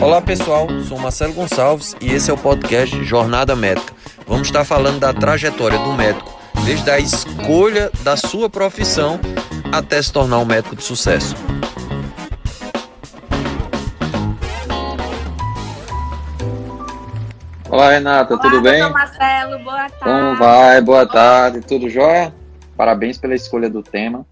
[0.00, 3.92] Olá pessoal, sou Marcelo Gonçalves e esse é o podcast Jornada Médica.
[4.26, 9.18] Vamos estar falando da trajetória do médico, desde a escolha da sua profissão
[9.72, 11.34] até se tornar um médico de sucesso.
[17.68, 18.82] Olá Renata, Olá, tudo bem?
[18.82, 19.98] Olá Marcelo, boa tarde.
[20.04, 20.80] Como vai?
[20.80, 22.32] Boa tarde, tudo jóia?
[22.76, 24.24] Parabéns pela escolha do tema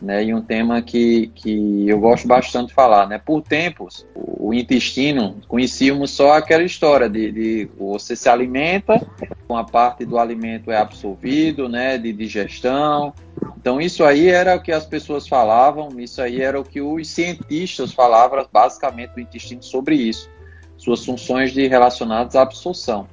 [0.00, 0.24] né?
[0.24, 3.18] E um tema que, que eu gosto bastante de falar, né?
[3.18, 9.04] Por tempos, o intestino, conhecíamos só aquela história de, de você se alimenta,
[9.48, 11.98] uma parte do alimento é absorvido, né?
[11.98, 13.12] De digestão.
[13.56, 17.08] Então isso aí era o que as pessoas falavam, isso aí era o que os
[17.08, 20.30] cientistas falavam, basicamente do intestino sobre isso,
[20.78, 23.06] suas funções de relacionadas à absorção.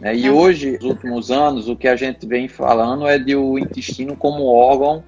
[0.00, 0.16] Né?
[0.16, 4.16] E hoje, nos últimos anos, o que a gente vem falando é de o intestino
[4.16, 5.04] como órgão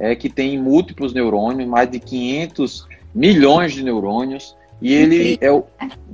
[0.00, 5.64] é, que tem múltiplos neurônios, mais de 500 milhões de neurônios, e ele é o,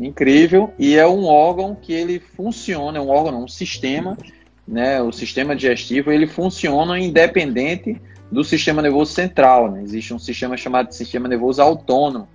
[0.01, 4.19] incrível e é um órgão que ele funciona, é um órgão, um sistema,
[4.67, 9.71] né, o sistema digestivo, ele funciona independente do sistema nervoso central.
[9.71, 9.83] Né?
[9.85, 12.29] Existe um sistema chamado de sistema nervoso autônomo,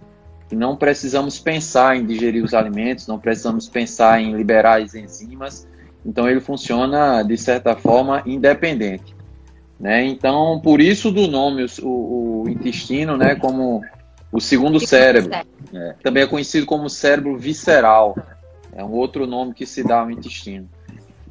[0.47, 5.67] que não precisamos pensar em digerir os alimentos, não precisamos pensar em liberar as enzimas,
[6.05, 9.13] então ele funciona de certa forma independente.
[9.81, 10.05] Né?
[10.05, 13.81] Então, por isso do nome, o, o intestino, né, como
[14.31, 15.31] o segundo cérebro.
[15.71, 15.95] Né?
[16.03, 18.15] Também é conhecido como cérebro visceral.
[18.71, 20.69] É um outro nome que se dá ao intestino.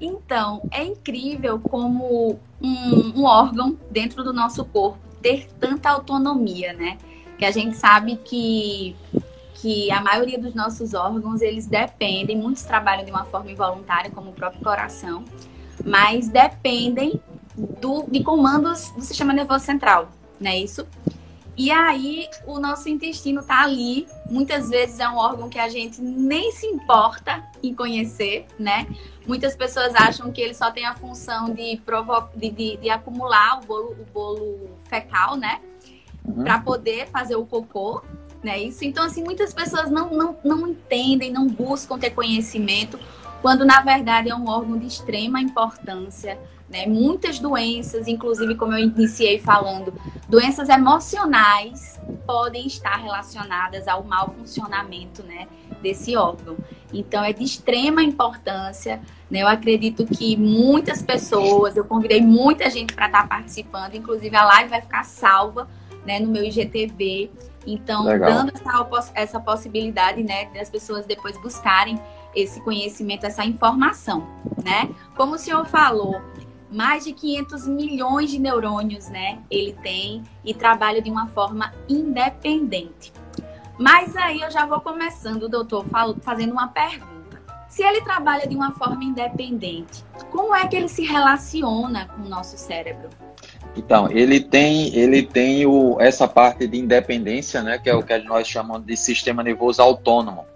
[0.00, 6.98] Então, é incrível como um, um, órgão dentro do nosso corpo ter tanta autonomia, né?
[7.38, 8.96] Que a gente sabe que,
[9.54, 14.30] que a maioria dos nossos órgãos, eles dependem, muitos trabalham de uma forma involuntária, como
[14.30, 15.24] o próprio coração,
[15.84, 17.20] mas dependem
[17.80, 20.08] do, de comandos do sistema nervoso central,
[20.40, 20.86] não é isso?
[21.56, 26.00] E aí o nosso intestino tá ali, muitas vezes é um órgão que a gente
[26.00, 28.86] nem se importa em conhecer, né?
[29.26, 33.60] Muitas pessoas acham que ele só tem a função de, provo de, de, de acumular
[33.62, 35.60] o bolo, o bolo fecal, né?
[36.24, 36.44] Uhum.
[36.44, 38.02] Para poder fazer o cocô,
[38.42, 38.58] né?
[38.58, 38.82] Isso.
[38.84, 42.98] Então, assim, muitas pessoas não, não, não entendem, não buscam ter conhecimento,
[43.42, 46.38] quando na verdade é um órgão de extrema importância
[46.70, 46.86] né?
[46.86, 49.92] Muitas doenças, inclusive como eu iniciei falando,
[50.28, 55.48] doenças emocionais podem estar relacionadas ao mau funcionamento né,
[55.82, 56.56] desse órgão.
[56.92, 59.00] Então é de extrema importância.
[59.28, 59.42] Né?
[59.42, 64.70] Eu acredito que muitas pessoas, eu convidei muita gente para estar participando, inclusive a live
[64.70, 65.68] vai ficar salva
[66.06, 67.30] né, no meu IGTV.
[67.66, 68.32] Então, Legal.
[68.32, 72.00] dando essa, essa possibilidade né, das pessoas depois buscarem
[72.34, 74.26] esse conhecimento, essa informação,
[74.64, 74.88] né?
[75.16, 76.22] Como o senhor falou,
[76.70, 79.38] mais de 500 milhões de neurônios, né?
[79.50, 83.12] Ele tem e trabalha de uma forma independente.
[83.78, 85.84] Mas aí eu já vou começando, doutor,
[86.20, 87.40] fazendo uma pergunta.
[87.68, 92.28] Se ele trabalha de uma forma independente, como é que ele se relaciona com o
[92.28, 93.08] nosso cérebro?
[93.76, 98.18] Então, ele tem, ele tem o, essa parte de independência, né, que é o que
[98.18, 100.49] nós chamamos de sistema nervoso autônomo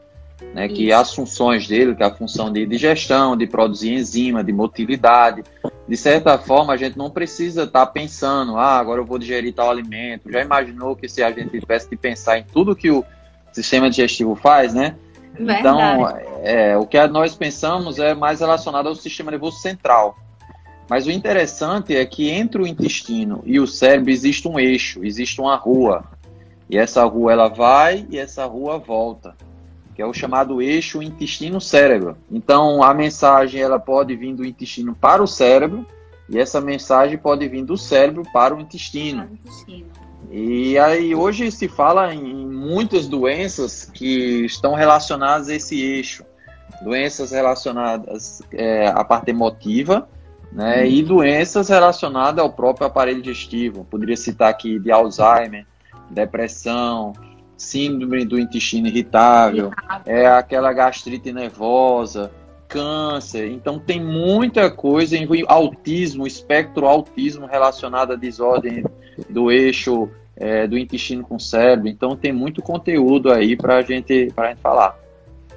[0.52, 4.52] né, que as funções dele, que é a função de digestão, de produzir enzima, de
[4.52, 5.42] motilidade,
[5.88, 9.52] de certa forma a gente não precisa estar tá pensando, ah, agora eu vou digerir
[9.52, 10.30] tal alimento.
[10.30, 13.04] Já imaginou que se a gente tivesse que pensar em tudo que o
[13.52, 14.94] sistema digestivo faz, né?
[15.32, 15.58] Verdade.
[15.60, 20.16] Então, é, o que nós pensamos é mais relacionado ao sistema nervoso central.
[20.88, 25.40] Mas o interessante é que entre o intestino e o cérebro existe um eixo, existe
[25.40, 26.04] uma rua.
[26.70, 29.34] E essa rua ela vai e essa rua volta
[29.94, 32.16] que é o chamado eixo intestino-cérebro.
[32.30, 35.86] Então, a mensagem ela pode vir do intestino para o cérebro
[36.28, 39.28] e essa mensagem pode vir do cérebro para o intestino.
[40.30, 46.24] E aí hoje se fala em muitas doenças que estão relacionadas a esse eixo,
[46.82, 50.08] doenças relacionadas é, à parte emotiva,
[50.50, 50.86] né, uhum.
[50.86, 53.84] e doenças relacionadas ao próprio aparelho digestivo.
[53.84, 55.66] Poderia citar aqui de Alzheimer,
[56.10, 57.12] depressão,
[57.56, 59.70] síndrome do intestino irritável,
[60.04, 62.30] é aquela gastrite nervosa,
[62.68, 63.50] câncer.
[63.50, 68.84] Então tem muita coisa em autismo, espectro autismo relacionado à desordem
[69.30, 71.88] do eixo é, do intestino com o cérebro.
[71.88, 74.98] Então tem muito conteúdo aí para gente, a gente falar.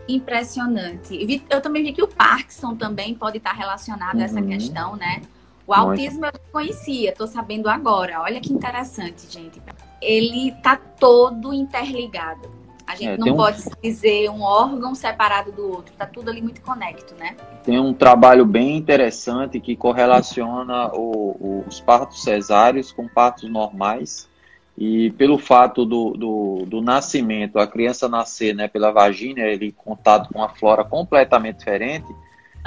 [0.07, 1.44] Impressionante.
[1.50, 4.48] Eu também vi que o Parkinson também pode estar relacionado a essa uhum.
[4.48, 5.22] questão, né?
[5.66, 6.36] O autismo muito.
[6.36, 8.22] eu conhecia, estou sabendo agora.
[8.22, 9.60] Olha que interessante, gente
[10.02, 12.58] ele tá todo interligado.
[12.86, 13.72] A gente é, não pode um...
[13.84, 17.36] dizer um órgão separado do outro, tá tudo ali muito conecto, né?
[17.64, 24.30] Tem um trabalho bem interessante que correlaciona o, o, os partos cesáreos com partos normais
[24.78, 30.32] e pelo fato do, do, do, nascimento, a criança nascer né, pela vagina, ele contato
[30.32, 32.08] com a flora completamente diferente,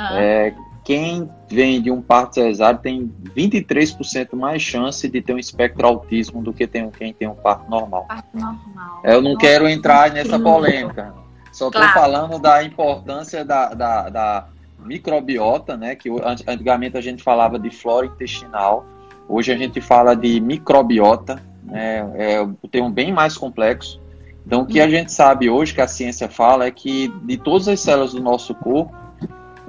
[0.00, 0.22] ah.
[0.22, 0.54] é,
[0.84, 6.42] quem vem de um parto cesáreo tem 23% mais chance de ter um espectro autismo
[6.42, 8.06] do que tem, quem tem um parto normal.
[8.08, 9.00] Parto normal.
[9.04, 11.14] Eu não quero entrar nessa polêmica.
[11.52, 11.92] Só estou claro.
[11.92, 14.46] falando da importância da, da, da,
[14.84, 15.94] microbiota, né?
[15.94, 16.08] Que
[16.46, 18.86] antigamente a gente falava de flora intestinal,
[19.28, 22.10] hoje a gente fala de microbiota, né?
[22.14, 24.00] É um termo bem mais complexo.
[24.46, 24.90] Então, o que a hum.
[24.90, 28.54] gente sabe hoje, que a ciência fala, é que de todas as células do nosso
[28.54, 28.94] corpo,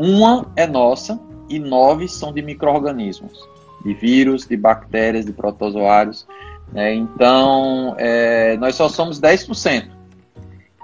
[0.02, 3.48] uma é nossa e nove são de micro-organismos,
[3.86, 6.28] de vírus, de bactérias, de protozoários.
[6.74, 6.96] Né?
[6.96, 9.92] Então, é, nós só somos 10%.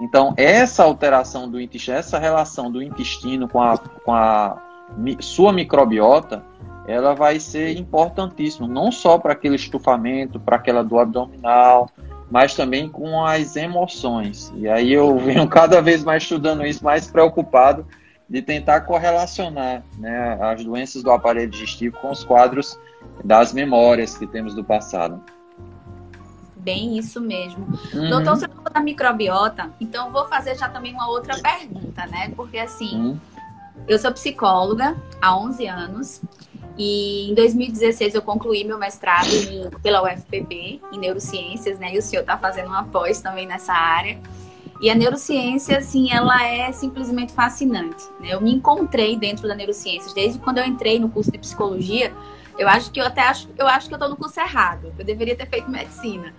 [0.00, 4.62] Então, essa alteração do intestino, essa relação do intestino com a, com a
[5.18, 6.44] sua microbiota,
[6.86, 11.90] ela vai ser importantíssima, não só para aquele estufamento, para aquela dor abdominal,
[12.30, 14.52] mas também com as emoções.
[14.56, 17.84] E aí eu venho cada vez mais estudando isso, mais preocupado
[18.28, 22.78] de tentar correlacionar né, as doenças do aparelho digestivo com os quadros
[23.24, 25.22] das memórias que temos do passado.
[26.56, 27.66] Bem isso mesmo.
[27.94, 28.10] Uhum.
[28.10, 32.30] Doutor, você falou da microbiota, então vou fazer já também uma outra pergunta, né?
[32.36, 33.18] Porque assim, uhum.
[33.86, 36.20] eu sou psicóloga há 11 anos
[36.76, 39.28] e em 2016 eu concluí meu mestrado
[39.82, 41.94] pela UFPB em neurociências, né?
[41.94, 44.20] E o senhor está fazendo uma pós também nessa área.
[44.80, 48.04] E a neurociência, assim, ela é simplesmente fascinante.
[48.20, 48.28] Né?
[48.32, 52.12] Eu me encontrei dentro da neurociência desde quando eu entrei no curso de psicologia.
[52.56, 54.92] Eu acho que eu até acho, eu acho que eu estou no curso errado.
[54.98, 56.32] Eu deveria ter feito medicina,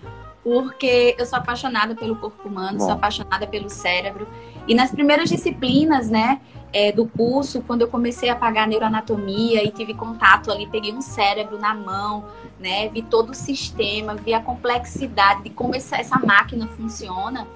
[0.44, 2.86] porque eu sou apaixonada pelo corpo humano, Bom.
[2.86, 4.28] sou apaixonada pelo cérebro.
[4.68, 6.40] E nas primeiras disciplinas, né,
[6.72, 11.02] é, do curso, quando eu comecei a pagar neuroanatomia e tive contato ali, peguei um
[11.02, 12.26] cérebro na mão,
[12.60, 17.48] né, vi todo o sistema, vi a complexidade de como essa, essa máquina funciona.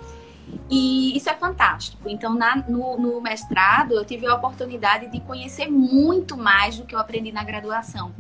[0.70, 2.10] E isso é fantástico.
[2.10, 6.96] Então, na, no, no, mestrado, eu tive a oportunidade de conhecer muito mais do que
[6.96, 8.12] eu aprendi na graduação.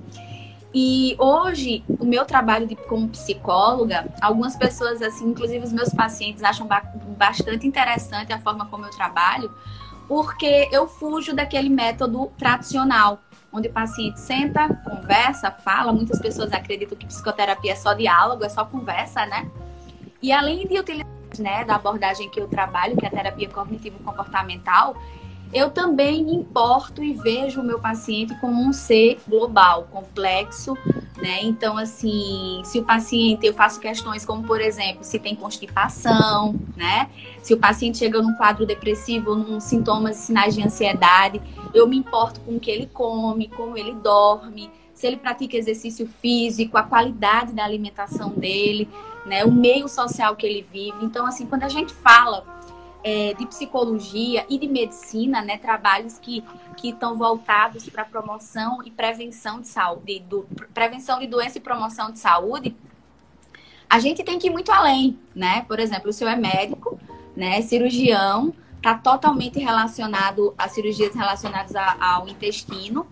[0.74, 6.44] E hoje, o meu trabalho de, como psicóloga, algumas pessoas, assim, inclusive os meus pacientes,
[6.44, 6.82] acham ba
[7.16, 9.54] bastante interessante a forma como eu trabalho,
[10.08, 13.20] porque eu fujo daquele método tradicional,
[13.52, 15.94] onde o paciente senta, conversa, fala.
[15.94, 19.50] Muitas pessoas acreditam que psicoterapia é só diálogo, é só conversa, né?
[20.22, 21.08] E além de utilizar
[21.40, 24.96] né, da abordagem que eu trabalho, que é a terapia cognitivo-comportamental,
[25.54, 30.76] eu também importo e vejo o meu paciente como um ser global, complexo,
[31.16, 31.44] né?
[31.44, 37.08] Então, assim, se o paciente, eu faço questões como, por exemplo, se tem constipação, né?
[37.44, 41.40] Se o paciente chega num quadro depressivo, num sintomas sinais de ansiedade,
[41.72, 46.08] eu me importo com o que ele come, como ele dorme, se ele pratica exercício
[46.22, 48.88] físico, a qualidade da alimentação dele
[49.26, 50.98] né, o meio social que ele vive.
[51.04, 52.46] Então, assim, quando a gente fala
[53.04, 56.44] é, de psicologia e de medicina, né, trabalhos que
[56.76, 62.12] que estão voltados para promoção e prevenção de saúde, do, prevenção de doença e promoção
[62.12, 62.76] de saúde,
[63.88, 65.64] a gente tem que ir muito além, né?
[65.68, 67.00] Por exemplo, o senhor é médico,
[67.38, 73.06] né, cirurgião, está totalmente relacionado a cirurgias relacionadas a, ao intestino,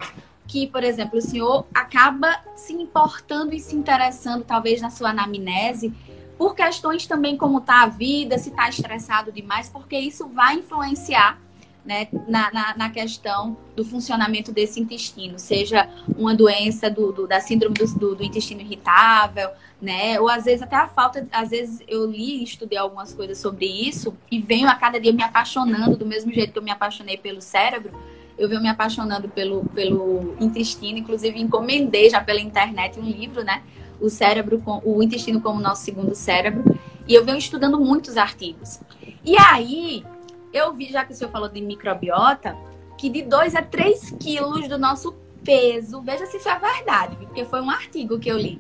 [0.52, 5.94] que, por exemplo, o senhor acaba se importando e se interessando, talvez, na sua anamnese,
[6.38, 11.40] por questões também como está a vida, se está estressado demais, porque isso vai influenciar
[11.86, 17.40] né, na, na, na, questão do funcionamento desse intestino, seja uma doença do, do da
[17.40, 19.50] síndrome do, do, do, intestino irritável,
[19.82, 23.38] né, ou às vezes até a falta, às vezes eu li e estudei algumas coisas
[23.38, 26.72] sobre isso e venho a cada dia me apaixonando do mesmo jeito que eu me
[26.72, 27.94] apaixonei pelo cérebro,
[28.42, 33.62] eu venho me apaixonando pelo, pelo intestino, inclusive encomendei já pela internet um livro, né?
[34.00, 36.64] O cérebro, com, o intestino como nosso segundo cérebro.
[37.08, 38.80] E eu venho estudando muitos artigos.
[39.24, 40.04] E aí,
[40.52, 42.58] eu vi, já que o senhor falou de microbiota,
[42.98, 47.46] que de 2 a 3 quilos do nosso peso, veja se isso é verdade, porque
[47.46, 48.60] foi um artigo que eu li,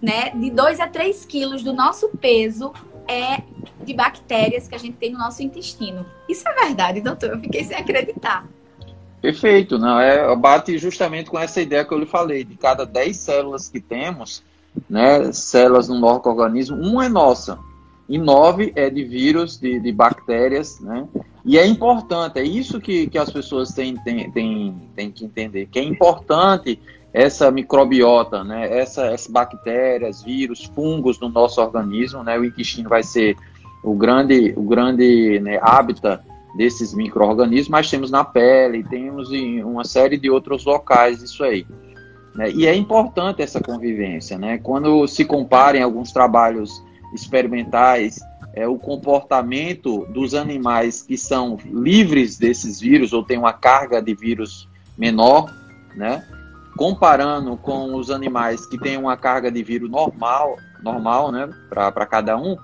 [0.00, 0.30] né?
[0.30, 2.72] De 2 a 3 quilos do nosso peso
[3.06, 3.42] é
[3.84, 6.06] de bactérias que a gente tem no nosso intestino.
[6.26, 7.32] Isso é verdade, doutor?
[7.32, 8.48] Eu fiquei sem acreditar.
[9.20, 13.16] Perfeito, não é bate justamente com essa ideia que eu lhe falei, de cada 10
[13.16, 14.42] células que temos,
[14.88, 17.58] né, células no nosso organismo, uma é nossa
[18.08, 21.06] e nove é de vírus, de, de bactérias, né?
[21.44, 25.66] E é importante, é isso que, que as pessoas têm, têm, têm, têm que entender,
[25.66, 26.78] que é importante
[27.12, 28.78] essa microbiota, né?
[28.78, 32.36] Essa, essas bactérias, vírus, fungos no nosso organismo, né?
[32.36, 33.36] O intestino vai ser
[33.82, 36.20] o grande, o grande né, hábitat
[36.56, 41.66] desses micro-organismos, mas temos na pele, temos em uma série de outros locais isso aí.
[42.34, 42.50] Né?
[42.50, 44.58] E é importante essa convivência, né?
[44.58, 48.20] Quando se comparem alguns trabalhos experimentais,
[48.54, 54.14] é, o comportamento dos animais que são livres desses vírus ou têm uma carga de
[54.14, 55.52] vírus menor,
[55.94, 56.24] né?
[56.76, 61.48] Comparando com os animais que têm uma carga de vírus normal, normal, né?
[61.68, 62.56] Para cada um,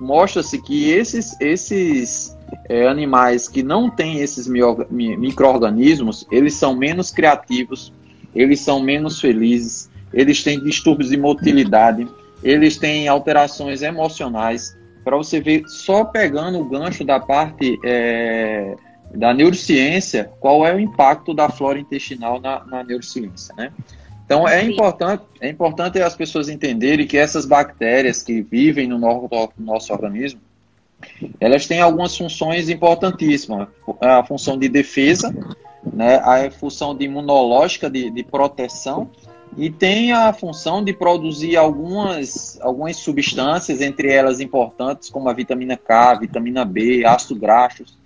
[0.00, 2.36] mostra-se que esses, esses
[2.68, 7.92] é, animais que não têm esses micro-organismos, eles são menos criativos,
[8.34, 12.06] eles são menos felizes, eles têm distúrbios de motilidade,
[12.42, 18.76] eles têm alterações emocionais, para você ver, só pegando o gancho da parte é,
[19.14, 23.72] da neurociência, qual é o impacto da flora intestinal na, na neurociência, né?
[24.24, 29.28] Então é importante, é importante as pessoas entenderem que essas bactérias que vivem no nosso,
[29.58, 30.40] no nosso organismo,
[31.38, 33.68] elas têm algumas funções importantíssimas.
[34.00, 35.34] A função de defesa,
[35.82, 39.10] né, a função de imunológica de, de proteção
[39.56, 45.76] e tem a função de produzir algumas, algumas substâncias, entre elas importantes, como a vitamina
[45.76, 47.98] K, vitamina B, ácido graxos,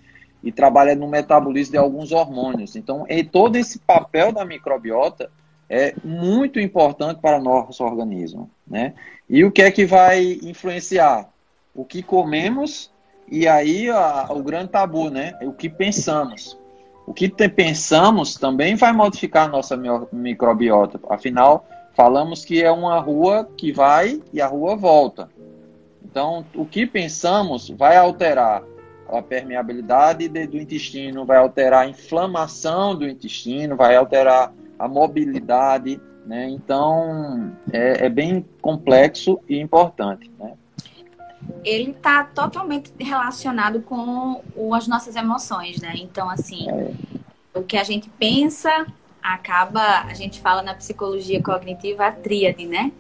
[0.43, 2.77] e trabalha no metabolismo de alguns hormônios.
[2.77, 5.31] Então, e todo esse papel da microbiota
[5.69, 8.51] é muito importante para o nosso organismo.
[8.67, 8.95] Né?
[9.29, 11.29] E o que é que vai influenciar?
[11.75, 12.93] O que comemos
[13.29, 15.39] e aí a, o grande tabu, né?
[15.43, 16.57] O que pensamos
[17.07, 19.79] o que pensamos também vai modificar a nossa
[20.13, 20.99] microbiota.
[21.09, 25.29] Afinal, falamos que é uma rua que vai e a rua volta.
[26.03, 28.63] Então, o que pensamos vai alterar
[29.09, 36.01] a permeabilidade do intestino, vai alterar a inflamação do intestino, vai alterar a mobilidade.
[36.25, 36.49] Né?
[36.49, 40.31] Então, é, é bem complexo e importante.
[40.39, 40.55] Né?
[41.65, 45.95] Ele está totalmente relacionado com o, as nossas emoções, né?
[45.97, 46.67] Então, assim,
[47.55, 48.87] o que a gente pensa
[49.23, 52.93] acaba, a gente fala na psicologia cognitiva a tríade, né?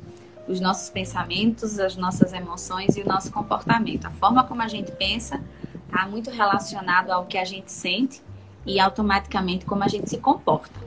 [0.48, 4.06] Os nossos pensamentos, as nossas emoções e o nosso comportamento.
[4.06, 5.40] A forma como a gente pensa
[5.86, 8.22] está muito relacionado ao que a gente sente
[8.66, 10.80] e automaticamente como a gente se comporta.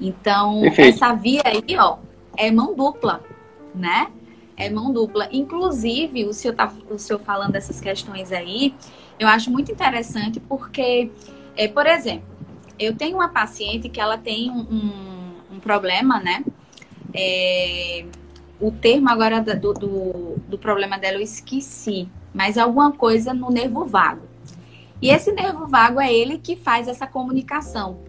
[0.00, 0.96] Então, Perfeito.
[0.96, 1.98] essa via aí, ó,
[2.36, 3.22] é mão dupla,
[3.74, 4.10] né?
[4.60, 5.28] É mão dupla.
[5.32, 8.74] Inclusive, o senhor, tá, o senhor falando dessas questões aí,
[9.18, 11.10] eu acho muito interessante porque,
[11.56, 12.28] é, por exemplo,
[12.78, 16.44] eu tenho uma paciente que ela tem um, um, um problema, né?
[17.12, 18.04] É,
[18.60, 23.84] o termo agora do, do, do problema dela eu esqueci, mas alguma coisa no nervo
[23.84, 24.28] vago.
[25.00, 28.00] E esse nervo vago é ele que faz essa comunicação,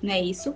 [0.00, 0.54] não é isso?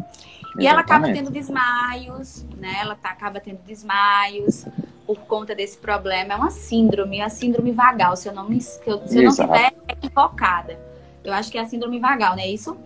[0.59, 2.77] E ela acaba tendo desmaios, né?
[2.81, 4.65] Ela tá, acaba tendo desmaios
[5.07, 6.35] por conta desse problema.
[6.35, 9.31] É uma síndrome, a síndrome vagal, se eu não me se eu, se eu não
[9.31, 10.79] estiver equivocada.
[11.23, 12.77] Eu acho que é a síndrome vagal, não é isso?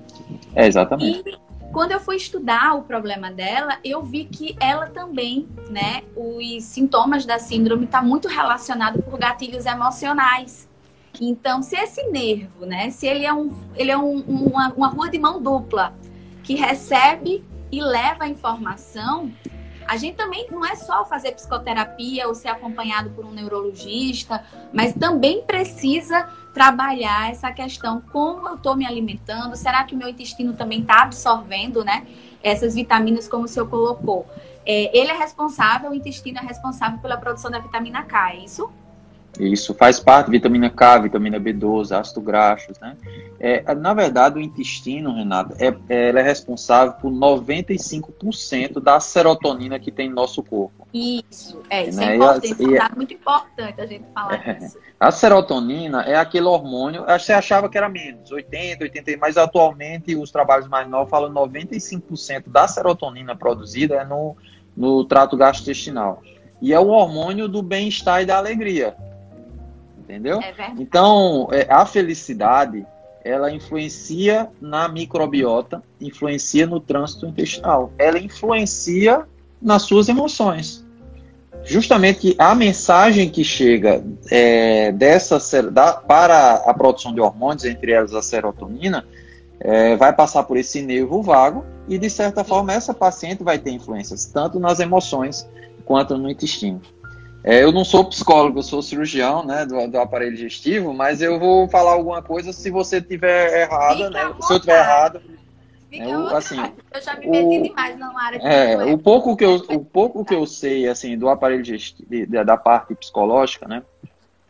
[0.54, 1.28] É, exatamente.
[1.28, 6.64] E quando eu fui estudar o problema dela, eu vi que ela também, né, os
[6.64, 10.68] sintomas da síndrome está muito relacionado por gatilhos emocionais.
[11.20, 15.10] Então, se esse nervo, né, se ele é, um, ele é um, uma, uma rua
[15.10, 15.94] de mão dupla
[16.42, 19.30] que recebe e leva a informação,
[19.88, 24.92] a gente também não é só fazer psicoterapia ou ser acompanhado por um neurologista, mas
[24.92, 30.52] também precisa trabalhar essa questão como eu estou me alimentando, será que o meu intestino
[30.52, 32.06] também está absorvendo, né?
[32.42, 34.26] Essas vitaminas como o senhor colocou.
[34.66, 38.70] É, ele é responsável, o intestino é responsável pela produção da vitamina K, é isso?
[39.38, 42.96] Isso faz parte, vitamina K, vitamina B12, ácido graxos, né?
[43.38, 49.92] É, na verdade, o intestino, Renato, é, é, é responsável por 95% da serotonina que
[49.92, 50.88] tem no nosso corpo.
[50.92, 52.12] Isso, é, isso né?
[52.12, 54.78] é importante, e, é muito importante a gente falar é, disso.
[54.98, 60.32] A serotonina é aquele hormônio, você achava que era menos, 80, 80, mas atualmente os
[60.32, 64.36] trabalhos mais novos falam 95% da serotonina produzida é no,
[64.76, 66.22] no trato gastrointestinal.
[66.60, 68.96] E é o hormônio do bem-estar e da alegria
[70.08, 70.40] entendeu?
[70.40, 72.84] É então, é, a felicidade,
[73.22, 79.24] ela influencia na microbiota, influencia no trânsito intestinal, ela influencia
[79.60, 80.86] nas suas emoções.
[81.64, 85.38] Justamente que a mensagem que chega é, dessa
[85.70, 89.04] da, para a produção de hormônios, entre elas a serotonina,
[89.60, 93.72] é, vai passar por esse nervo vago e, de certa forma, essa paciente vai ter
[93.72, 95.48] influências tanto nas emoções
[95.84, 96.80] quanto no intestino.
[97.48, 101.38] É, eu não sou psicólogo, eu sou cirurgião né, do, do, aparelho digestivo, mas eu
[101.38, 104.34] vou falar alguma coisa se você tiver errada, né?
[104.42, 105.22] Se eu tiver errado.
[105.90, 106.60] Eu, assim,
[106.92, 108.36] eu já me meti o, demais na área.
[108.36, 112.58] É, o pouco que eu, o pouco que eu sei assim do aparelho digestivo, da
[112.58, 113.82] parte psicológica, né,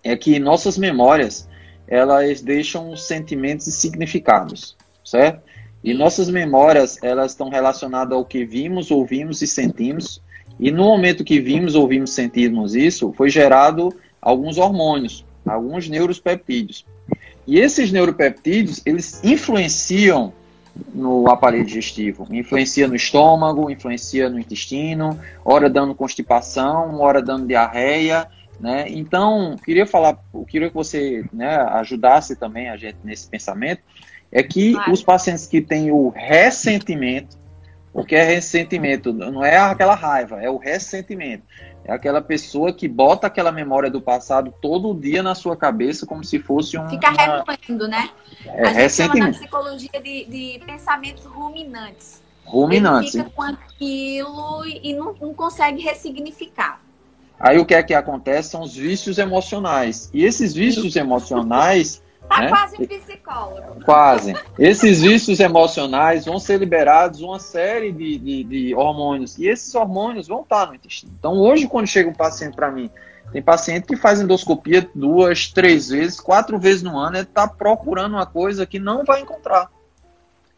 [0.02, 1.48] é que nossas memórias
[1.86, 5.40] elas deixam sentimentos e significados, certo?
[5.84, 10.20] E nossas memórias elas estão relacionadas ao que vimos, ouvimos e sentimos
[10.58, 16.84] e no momento que vimos, ouvimos, sentimos isso, foi gerado alguns hormônios, alguns neuropeptídeos.
[17.46, 20.32] E esses neuropeptídeos, eles influenciam
[20.94, 28.28] no aparelho digestivo, influencia no estômago, influencia no intestino, hora dando constipação, hora dando diarreia,
[28.60, 28.86] né?
[28.88, 33.82] Então, queria falar, queria que você né, ajudasse também a gente nesse pensamento,
[34.30, 34.92] é que claro.
[34.92, 37.36] os pacientes que têm o ressentimento,
[37.92, 39.12] o que é ressentimento?
[39.12, 41.44] Não é aquela raiva, é o ressentimento.
[41.84, 46.22] É aquela pessoa que bota aquela memória do passado todo dia na sua cabeça como
[46.22, 46.86] se fosse um.
[46.88, 48.10] Fica remoendo, né?
[48.44, 49.32] É, a gente ressentimento.
[49.32, 52.22] na psicologia de, de pensamentos ruminantes.
[52.44, 53.14] Ruminantes.
[53.14, 56.80] Ele fica com aquilo e não, não consegue ressignificar.
[57.40, 60.10] Aí o que é que acontece são os vícios emocionais.
[60.12, 62.48] E esses vícios emocionais Tá né?
[62.48, 63.84] quase um psicólogo.
[63.84, 64.34] Quase.
[64.58, 69.38] Esses vícios emocionais vão ser liberados uma série de, de, de hormônios.
[69.38, 71.12] E esses hormônios vão estar no intestino.
[71.18, 72.90] Então, hoje, quando chega um paciente para mim,
[73.32, 78.14] tem paciente que faz endoscopia duas, três vezes, quatro vezes no ano, ele está procurando
[78.14, 79.70] uma coisa que não vai encontrar.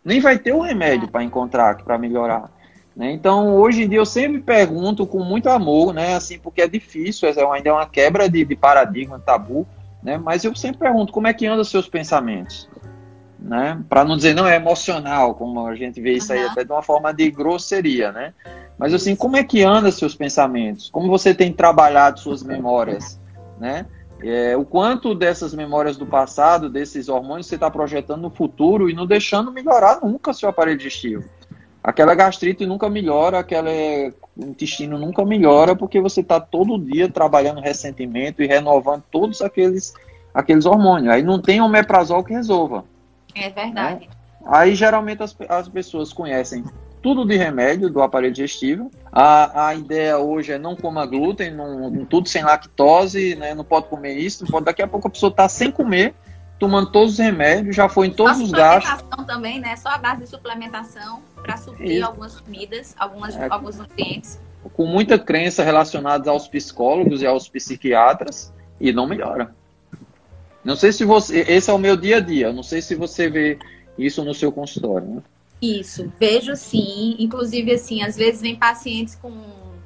[0.05, 2.51] Nem vai ter o um remédio para encontrar, para melhorar.
[2.97, 3.13] Né?
[3.13, 6.15] Então, hoje em dia, eu sempre pergunto com muito amor, né?
[6.15, 9.67] Assim, porque é difícil, é ainda é uma quebra de, de paradigma, tabu.
[10.03, 10.19] Né?
[10.19, 12.69] Mas eu sempre pergunto como é que andam seus pensamentos,
[13.39, 13.83] né?
[13.89, 16.39] Para não dizer não é emocional, como a gente vê isso uhum.
[16.39, 18.33] aí até de uma forma de grosseria, né?
[18.79, 20.89] Mas assim, como é que andam seus pensamentos?
[20.89, 23.21] Como você tem trabalhado suas memórias,
[23.59, 23.85] né?
[24.23, 28.95] É, o quanto dessas memórias do passado, desses hormônios, você está projetando no futuro e
[28.95, 31.25] não deixando melhorar nunca seu aparelho digestivo.
[31.83, 38.43] Aquela gastrite nunca melhora, aquele intestino nunca melhora, porque você está todo dia trabalhando ressentimento
[38.43, 39.95] e renovando todos aqueles,
[40.35, 41.13] aqueles hormônios.
[41.13, 42.85] Aí não tem omeprazol que resolva.
[43.35, 44.07] É verdade.
[44.07, 44.13] Né?
[44.47, 46.65] Aí geralmente as, as pessoas conhecem
[47.03, 48.91] tudo de remédio do aparelho digestivo.
[49.11, 53.55] A, a ideia hoje é não coma glúten, não, tudo sem lactose, né?
[53.55, 56.15] não pode comer isso, pode, daqui a pouco a pessoa está sem comer
[56.61, 58.91] tomando todos os remédios, já foi em todos os gastos.
[58.91, 59.75] Suplementação também, né?
[59.77, 62.07] Só a base de suplementação para suprir Isso.
[62.07, 64.39] algumas comidas, algumas, é, alguns nutrientes.
[64.75, 69.55] Com muita crença relacionada aos psicólogos e aos psiquiatras e não melhora.
[70.63, 71.41] Não sei se você.
[71.49, 72.53] Esse é o meu dia a dia.
[72.53, 73.59] Não sei se você vê
[73.97, 75.09] isso no seu consultório.
[75.09, 75.23] Né?
[75.63, 77.17] Isso, vejo sim.
[77.19, 79.33] Inclusive, assim, às vezes vem pacientes com,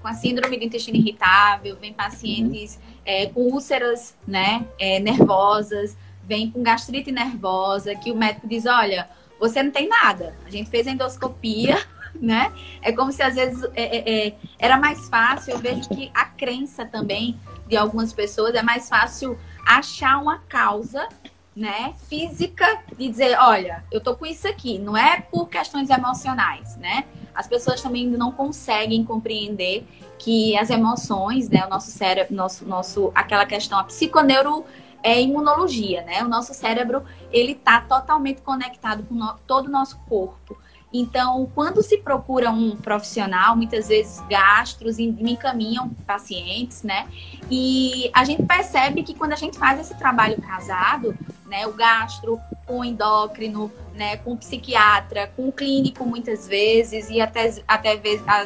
[0.02, 2.80] com a síndrome do intestino irritável, vem pacientes uhum.
[3.04, 9.08] é, com úlceras né, é, nervosas, vem com gastrite nervosa, que o médico diz, olha,
[9.38, 10.34] você não tem nada.
[10.46, 11.78] A gente fez endoscopia,
[12.14, 12.52] né?
[12.82, 15.52] É como se às vezes é, é, é, era mais fácil.
[15.52, 21.08] Eu vejo que a crença também de algumas pessoas é mais fácil achar uma causa,
[21.56, 24.78] né, física e dizer, olha, eu tô com isso aqui.
[24.78, 27.04] Não é por questões emocionais, né?
[27.34, 29.86] As pessoas também não conseguem compreender
[30.18, 34.64] que as emoções, né, o nosso cérebro, nosso, nosso, aquela questão, a psiconeuro
[35.04, 36.24] é imunologia, né?
[36.24, 40.56] O nosso cérebro, ele está totalmente conectado com no, todo o nosso corpo.
[40.90, 47.08] Então, quando se procura um profissional, muitas vezes gastros me encaminham pacientes, né?
[47.50, 51.14] E a gente percebe que quando a gente faz esse trabalho casado,
[51.46, 57.10] né, o gastro com o endócrino, né, com o psiquiatra, com o clínico muitas vezes
[57.10, 58.00] e até, até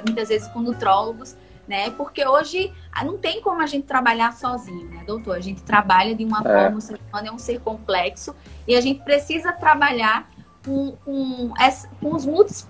[0.05, 1.37] muitas vezes com nutrólogos,
[1.69, 1.91] né?
[1.91, 5.37] Porque hoje ah, não tem como a gente trabalhar sozinho, né, doutor?
[5.37, 6.43] A gente trabalha de uma é.
[6.43, 8.35] forma, o ser humano é um ser complexo
[8.67, 10.31] e a gente precisa trabalhar
[10.65, 11.53] com, com,
[12.01, 12.27] com os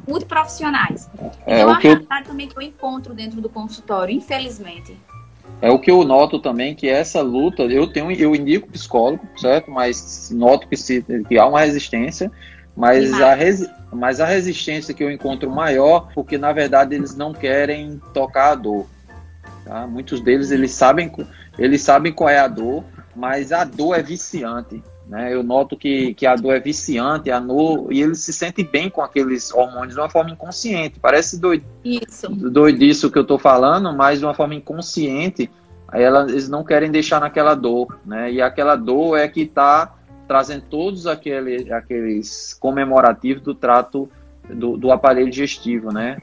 [0.07, 1.09] multiprofissionais.
[1.47, 2.27] É, então, é uma realidade eu...
[2.27, 4.97] também que eu encontro dentro do consultório, infelizmente.
[5.61, 9.71] É o que eu noto também que essa luta, eu tenho, eu indico psicólogo, certo?
[9.71, 12.31] Mas noto que, se, que há uma resistência,
[12.79, 17.33] mas a, res, mas a resistência que eu encontro maior, porque na verdade eles não
[17.33, 18.87] querem tocar a dor.
[19.65, 19.85] Tá?
[19.85, 21.11] Muitos deles eles sabem,
[21.59, 22.85] eles sabem qual é a dor,
[23.17, 24.81] mas a dor é viciante.
[25.09, 25.35] Né?
[25.35, 28.89] Eu noto que, que a dor é viciante, a no, e eles se sentem bem
[28.89, 31.01] com aqueles hormônios de uma forma inconsciente.
[31.01, 32.29] Parece doido, Isso.
[32.29, 35.51] doidisso que eu estou falando, mas de uma forma inconsciente,
[35.89, 37.99] aí eles não querem deixar naquela dor.
[38.07, 38.35] Né?
[38.35, 39.98] E aquela dor é que está
[40.29, 44.09] trazendo todos aquele, aqueles comemorativos do trato
[44.49, 46.21] do, do, aparelho digestivo, né?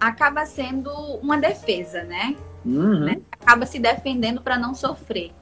[0.00, 2.36] Acaba sendo uma defesa, né?
[2.64, 3.00] Uhum.
[3.00, 3.20] né?
[3.32, 5.32] Acaba se defendendo para não sofrer.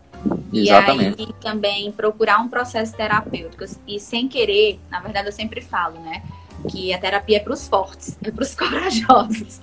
[0.53, 1.23] Exatamente.
[1.23, 3.64] E aí também procurar um processo terapêutico.
[3.87, 6.23] E sem querer, na verdade eu sempre falo, né?
[6.71, 9.61] Que a terapia é para os fortes, é para os corajosos,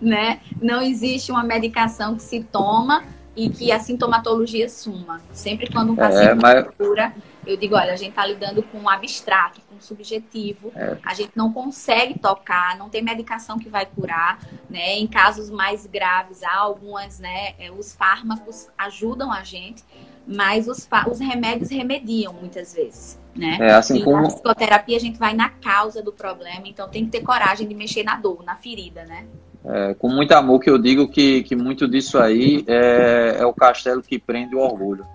[0.00, 0.40] né?
[0.60, 3.02] Não existe uma medicação que se toma
[3.36, 5.20] e que a sintomatologia suma.
[5.32, 6.64] Sempre quando um é, paciente é, mas...
[6.64, 7.14] procura,
[7.46, 10.96] eu digo, olha, a gente está lidando com um abstrato, com um subjetivo, é.
[11.04, 14.38] a gente não consegue tocar, não tem medicação que vai curar,
[14.70, 14.96] né?
[14.96, 17.54] Em casos mais graves, há algumas, né?
[17.58, 19.84] É, os fármacos ajudam a gente,
[20.26, 23.58] mas os, os remédios remediam muitas vezes, né?
[23.60, 24.22] É, assim e como...
[24.22, 27.74] na psicoterapia a gente vai na causa do problema, então tem que ter coragem de
[27.74, 29.26] mexer na dor, na ferida, né?
[29.66, 33.52] É, com muito amor que eu digo que, que muito disso aí é, é o
[33.54, 35.06] castelo que prende o orgulho.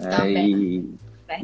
[0.00, 0.90] É, e,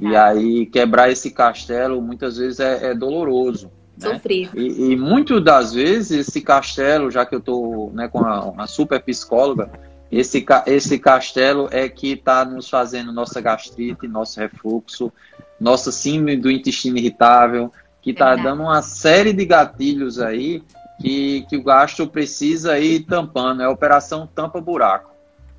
[0.01, 3.71] e aí quebrar esse castelo muitas vezes é, é doloroso.
[3.97, 4.15] Né?
[4.15, 4.59] Sofrido.
[4.59, 8.67] E, e muitas das vezes esse castelo, já que eu estou né, com a, uma
[8.67, 9.71] super psicóloga,
[10.11, 15.13] esse, esse castelo é que está nos fazendo nossa gastrite, nosso refluxo,
[15.61, 20.63] nossa síndrome do intestino irritável, que está dando uma série de gatilhos aí
[21.01, 23.63] que, que o gastro precisa ir tampando.
[23.63, 25.11] É a operação tampa-buraco.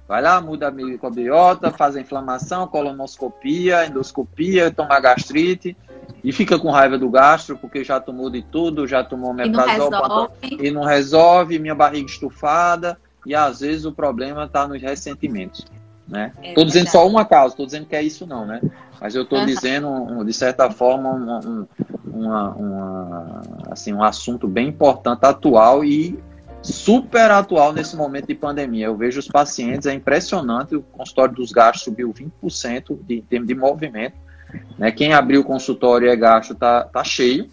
[0.08, 5.78] Vai lá, muda a microbiota, faz a inflamação, colonoscopia, endoscopia, toma gastrite
[6.24, 10.72] e fica com raiva do gastro porque já tomou de tudo, já tomou metrazol e
[10.72, 15.64] não resolve, minha barriga estufada e às vezes o problema está nos ressentimentos.
[16.10, 16.34] Né?
[16.42, 18.60] É tô dizendo só uma causa, estou dizendo que é isso não, né?
[19.00, 21.68] Mas eu estou dizendo, de certa forma, um, um,
[22.12, 23.42] uma, uma,
[23.72, 26.20] assim, um assunto bem importante, atual e
[26.62, 28.88] super atual nesse momento de pandemia.
[28.88, 33.48] Eu vejo os pacientes, é impressionante, o consultório dos gastos subiu 20% de, em termos
[33.48, 34.18] de movimento.
[34.78, 34.92] Né?
[34.92, 37.48] Quem abriu o consultório é gasto está tá cheio,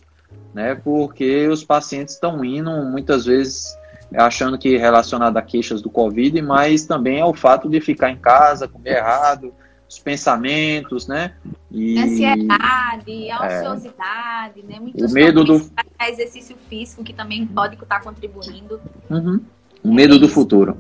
[0.53, 0.75] né?
[0.75, 3.77] porque os pacientes estão indo muitas vezes
[4.15, 8.17] achando que relacionado a queixas do Covid, mas também é o fato de ficar em
[8.17, 9.53] casa, comer errado,
[9.89, 11.35] os pensamentos, né?
[11.71, 13.33] E, Ansiedade, é.
[13.33, 14.81] ansiosidade, é, né?
[14.81, 15.71] Muitos o medo do
[16.09, 18.81] exercício físico que também pode estar contribuindo.
[19.09, 19.41] Uhum.
[19.83, 20.77] O medo é do futuro.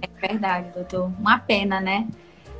[0.00, 1.10] É verdade, doutor.
[1.18, 2.06] Uma pena, né?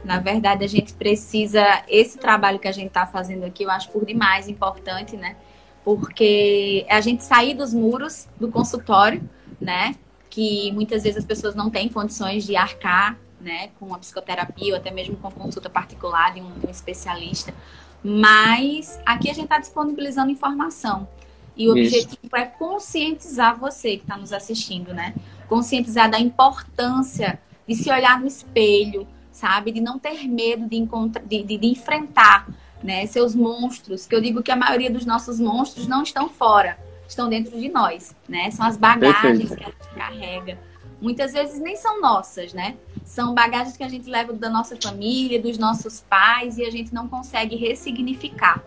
[0.04, 3.90] Na verdade, a gente precisa esse trabalho que a gente está fazendo aqui, eu acho
[3.90, 5.37] por demais importante, né?
[5.84, 9.22] Porque é a gente sair dos muros do consultório,
[9.60, 9.94] né?
[10.30, 14.78] Que muitas vezes as pessoas não têm condições de arcar né, com a psicoterapia ou
[14.78, 17.54] até mesmo com consulta particular de um, de um especialista.
[18.02, 21.08] Mas aqui a gente está disponibilizando informação.
[21.56, 21.96] E o Isso.
[21.96, 25.14] objetivo é conscientizar você que está nos assistindo, né?
[25.48, 29.72] Conscientizar da importância de se olhar no espelho, sabe?
[29.72, 32.48] De não ter medo de, encontrar, de, de, de enfrentar
[32.82, 34.06] né, seus monstros.
[34.06, 37.68] Que eu digo que a maioria dos nossos monstros não estão fora, estão dentro de
[37.68, 38.50] nós, né?
[38.50, 39.56] São as bagagens Perfeito.
[39.56, 40.58] que a gente carrega
[41.00, 42.76] muitas vezes nem são nossas, né?
[43.04, 46.92] São bagagens que a gente leva da nossa família, dos nossos pais e a gente
[46.92, 48.62] não consegue ressignificar.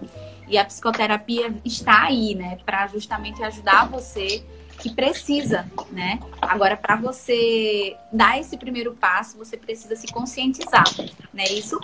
[0.47, 4.43] E a psicoterapia está aí, né, para justamente ajudar você
[4.79, 6.19] que precisa, né?
[6.41, 10.85] Agora, para você dar esse primeiro passo, você precisa se conscientizar,
[11.31, 11.43] né?
[11.51, 11.79] Isso.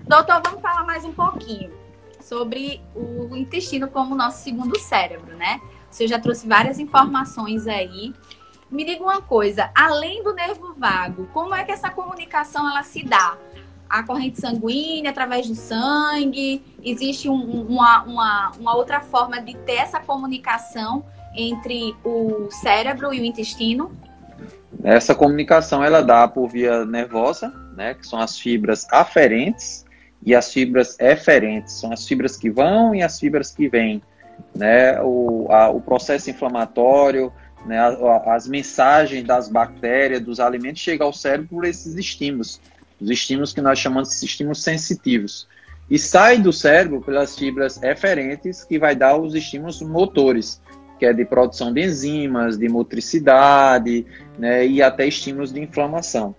[0.00, 1.70] Doutor, vamos falar mais um pouquinho
[2.20, 5.60] sobre o intestino como nosso segundo cérebro, né?
[5.92, 8.12] Você já trouxe várias informações aí
[8.72, 13.04] me diga uma coisa, além do nervo vago, como é que essa comunicação ela se
[13.04, 13.36] dá?
[13.88, 16.62] A corrente sanguínea, através do sangue?
[16.82, 21.04] Existe um, uma, uma, uma outra forma de ter essa comunicação
[21.36, 23.94] entre o cérebro e o intestino?
[24.82, 29.84] Essa comunicação ela dá por via nervosa, né, que são as fibras aferentes
[30.24, 34.00] e as fibras eferentes, são as fibras que vão e as fibras que vêm,
[34.54, 37.32] né, o, a, o processo inflamatório,
[37.66, 37.78] né,
[38.26, 42.60] as mensagens das bactérias, dos alimentos, chegam ao cérebro por esses estímulos,
[43.00, 45.46] os estímulos que nós chamamos de estímulos sensitivos.
[45.90, 50.60] E sai do cérebro pelas fibras eferentes, que vai dar os estímulos motores,
[50.98, 54.06] que é de produção de enzimas, de motricidade,
[54.38, 56.34] né, e até estímulos de inflamação.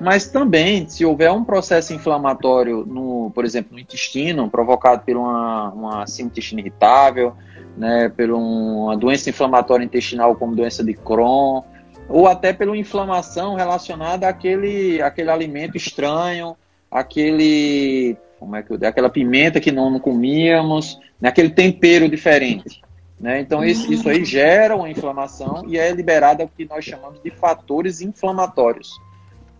[0.00, 5.70] Mas também, se houver um processo inflamatório, no, por exemplo, no intestino, provocado por uma,
[5.70, 7.34] uma intestino irritável,
[7.76, 11.62] né, por uma doença inflamatória intestinal como doença de Crohn,
[12.08, 16.56] ou até pela inflamação relacionada àquele, àquele alimento estranho,
[16.90, 22.82] aquele, como é que eu, aquela pimenta que não, não comíamos, né, aquele tempero diferente.
[23.20, 23.40] Né?
[23.40, 27.30] Então, isso, isso aí gera uma inflamação e é liberada o que nós chamamos de
[27.30, 28.92] fatores inflamatórios,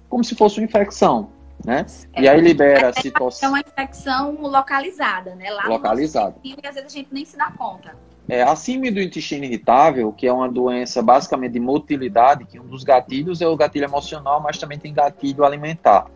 [0.09, 1.31] como se fosse uma infecção.
[1.65, 1.85] Né?
[2.13, 3.49] É, e aí libera a citocina.
[3.49, 5.51] É uma infecção localizada, né?
[5.51, 6.37] Lá localizada.
[6.45, 7.97] E às vezes a gente nem se dá conta.
[8.29, 12.67] É, a síndrome do intestino irritável, que é uma doença basicamente de motilidade, que um
[12.67, 16.07] dos gatilhos é o gatilho emocional, mas também tem gatilho alimentar.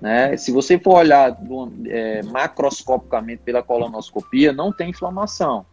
[0.00, 0.36] Né?
[0.36, 5.64] Se você for olhar do, é, macroscopicamente pela colonoscopia, não tem inflamação.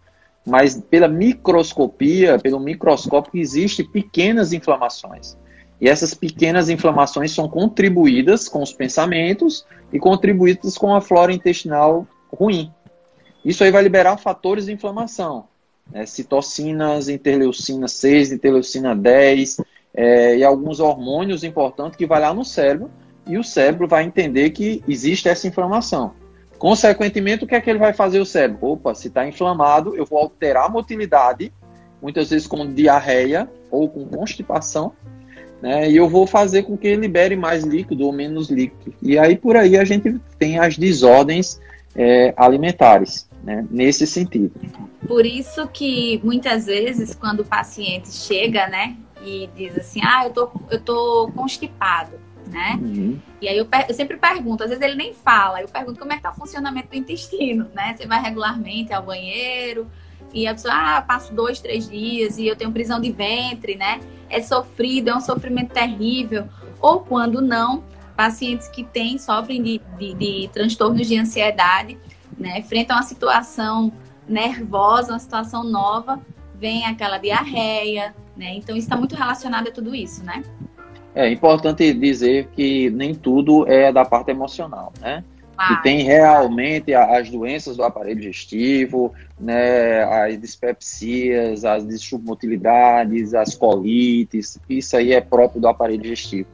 [0.47, 5.37] Mas pela microscopia, pelo microscópio, existem pequenas inflamações.
[5.81, 12.07] E essas pequenas inflamações são contribuídas com os pensamentos e contribuídas com a flora intestinal
[12.31, 12.71] ruim.
[13.43, 15.45] Isso aí vai liberar fatores de inflamação
[15.91, 19.57] né, citocinas, interleucina 6, interleucina 10
[19.93, 22.89] é, e alguns hormônios importantes que vai lá no cérebro
[23.27, 26.13] e o cérebro vai entender que existe essa inflamação.
[26.57, 28.67] Consequentemente, o que é que ele vai fazer o cérebro?
[28.67, 31.51] Opa, se está inflamado, eu vou alterar a motilidade,
[32.01, 34.93] muitas vezes com diarreia ou com constipação,
[35.61, 35.89] né?
[35.89, 38.93] E eu vou fazer com que ele libere mais líquido ou menos líquido.
[39.01, 41.59] E aí por aí a gente tem as desordens
[41.95, 43.65] é, alimentares, né?
[43.69, 44.53] Nesse sentido.
[45.07, 50.31] Por isso que muitas vezes quando o paciente chega, né, e diz assim, ah, eu
[50.31, 52.13] tô, eu tô constipado,
[52.47, 52.79] né?
[52.81, 53.19] Uhum.
[53.39, 56.15] E aí eu, eu, sempre pergunto, às vezes ele nem fala, eu pergunto como é
[56.15, 57.95] que tá o funcionamento do intestino, né?
[57.95, 59.87] Você vai regularmente ao banheiro
[60.33, 63.99] e a pessoa, ah, passo dois, três dias e eu tenho prisão de ventre, né?
[64.29, 66.45] É sofrido, é um sofrimento terrível.
[66.79, 67.83] Ou quando não,
[68.15, 71.97] pacientes que têm, sofrem de, de, de transtornos de ansiedade,
[72.37, 72.59] né?
[72.59, 73.91] Enfrentam uma situação
[74.27, 76.19] nervosa, uma situação nova,
[76.55, 78.55] vem aquela diarreia, né?
[78.55, 80.43] Então, está muito relacionado a tudo isso, né?
[81.13, 85.23] É importante dizer que nem tudo é da parte emocional, né?
[85.67, 94.59] Que tem realmente as doenças do aparelho digestivo, né, as dispepsias, as dismotilidades, as colites,
[94.69, 96.49] isso aí é próprio do aparelho digestivo.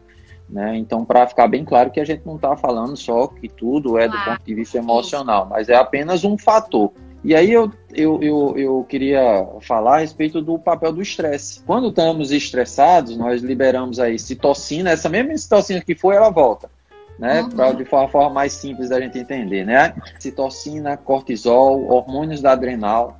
[0.49, 0.77] Né?
[0.77, 4.07] Então, para ficar bem claro que a gente não está falando só que tudo é
[4.07, 6.91] do ponto de vista emocional, mas é apenas um fator.
[7.23, 11.61] E aí eu, eu, eu, eu queria falar a respeito do papel do estresse.
[11.65, 16.69] Quando estamos estressados, nós liberamos aí citocina, essa mesma citocina que foi, ela volta.
[17.17, 17.49] Né, uhum.
[17.49, 19.95] Pra, de forma, forma mais simples da gente entender, né?
[20.19, 23.19] Citocina, cortisol, hormônios da adrenal,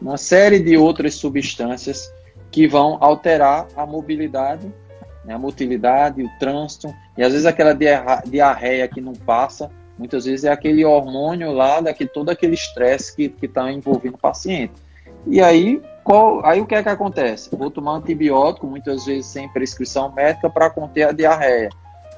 [0.00, 2.10] uma série de outras substâncias
[2.50, 4.72] que vão alterar a mobilidade,
[5.24, 7.76] né, a motilidade, o trânsito, e às vezes aquela
[8.24, 13.32] diarreia que não passa, Muitas vezes é aquele hormônio lá, daquele, todo aquele estresse que
[13.42, 14.74] está envolvendo o paciente.
[15.26, 17.48] E aí, qual, aí o que é que acontece?
[17.56, 21.70] Vou tomar antibiótico, muitas vezes sem prescrição médica, para conter a diarreia.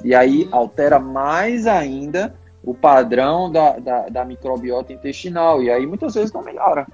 [0.04, 5.62] E aí altera mais ainda o padrão da, da, da microbiota intestinal.
[5.62, 6.86] E aí muitas vezes não melhora.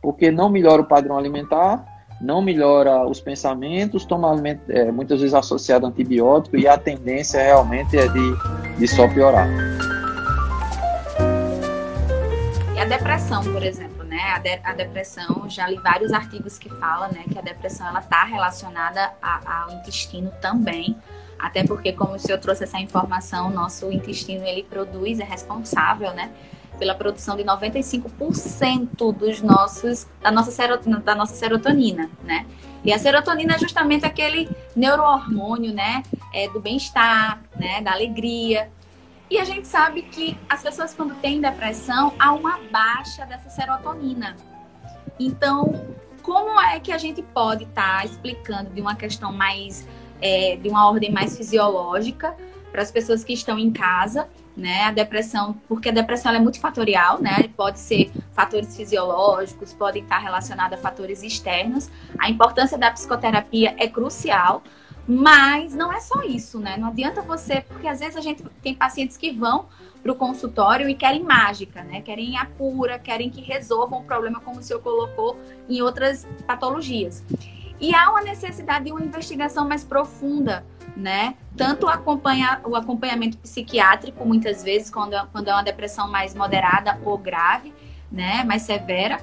[0.00, 1.84] Porque não melhora o padrão alimentar,
[2.20, 4.34] não melhora os pensamentos, toma
[4.68, 9.48] é, muitas vezes associado a antibiótico, e a tendência realmente é de, de só piorar
[12.82, 14.20] a depressão, por exemplo, né?
[14.34, 18.00] A, de, a, depressão, já li vários artigos que falam, né, que a depressão ela
[18.00, 20.96] está relacionada a, ao intestino também,
[21.42, 26.30] até porque como o senhor trouxe essa informação, nosso intestino ele produz, é responsável, né,
[26.78, 32.46] pela produção de 95% dos nossos da nossa serotonina, da nossa serotonina, né?
[32.84, 36.02] E a serotonina é justamente aquele neurohormônio, né,
[36.32, 38.70] é, do bem-estar, né, da alegria.
[39.28, 44.36] E a gente sabe que as pessoas, quando têm depressão, há uma baixa dessa serotonina.
[45.18, 45.86] Então,
[46.22, 49.86] como é que a gente pode estar tá explicando de uma questão mais,
[50.22, 52.34] é, de uma ordem mais fisiológica,
[52.72, 54.84] para as pessoas que estão em casa, né?
[54.84, 57.50] A depressão, porque a depressão é multifatorial, né?
[57.54, 61.90] Pode ser fatores fisiológicos, pode estar relacionada a fatores externos.
[62.18, 64.62] A importância da psicoterapia é crucial,
[65.06, 66.78] mas não é só isso, né?
[66.78, 69.66] Não adianta você, porque às vezes a gente tem pacientes que vão
[70.02, 72.00] para o consultório e querem mágica, né?
[72.00, 77.22] Querem a cura, querem que resolvam o problema, como o senhor colocou em outras patologias.
[77.82, 80.64] E há uma necessidade de uma investigação mais profunda,
[80.96, 81.34] né?
[81.56, 87.00] Tanto acompanha, o acompanhamento psiquiátrico, muitas vezes, quando, é, quando é uma depressão mais moderada
[87.04, 87.74] ou grave,
[88.10, 88.44] né?
[88.44, 89.18] Mais severa,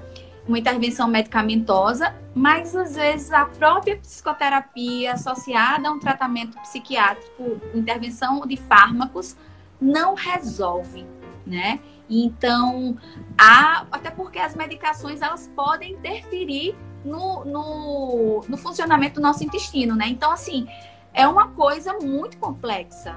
[0.46, 8.46] uma intervenção medicamentosa, mas às vezes a própria psicoterapia associada a um tratamento psiquiátrico, intervenção
[8.46, 9.38] de fármacos,
[9.80, 11.08] não resolve,
[11.48, 11.80] né?
[12.10, 12.98] Então,
[13.38, 19.96] há, até porque as medicações elas podem interferir no, no, no funcionamento do nosso intestino,
[19.96, 20.08] né?
[20.08, 20.68] Então, assim,
[21.14, 23.16] é uma coisa muito complexa.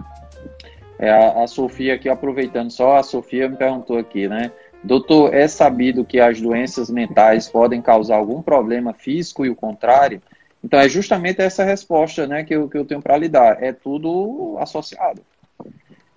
[0.98, 4.52] É, a, a Sofia aqui, aproveitando só, a Sofia me perguntou aqui, né?
[4.84, 10.20] Doutor, é sabido que as doenças mentais podem causar algum problema físico e o contrário?
[10.62, 13.62] Então, é justamente essa resposta né, que, eu, que eu tenho para lhe dar.
[13.62, 15.22] É tudo associado.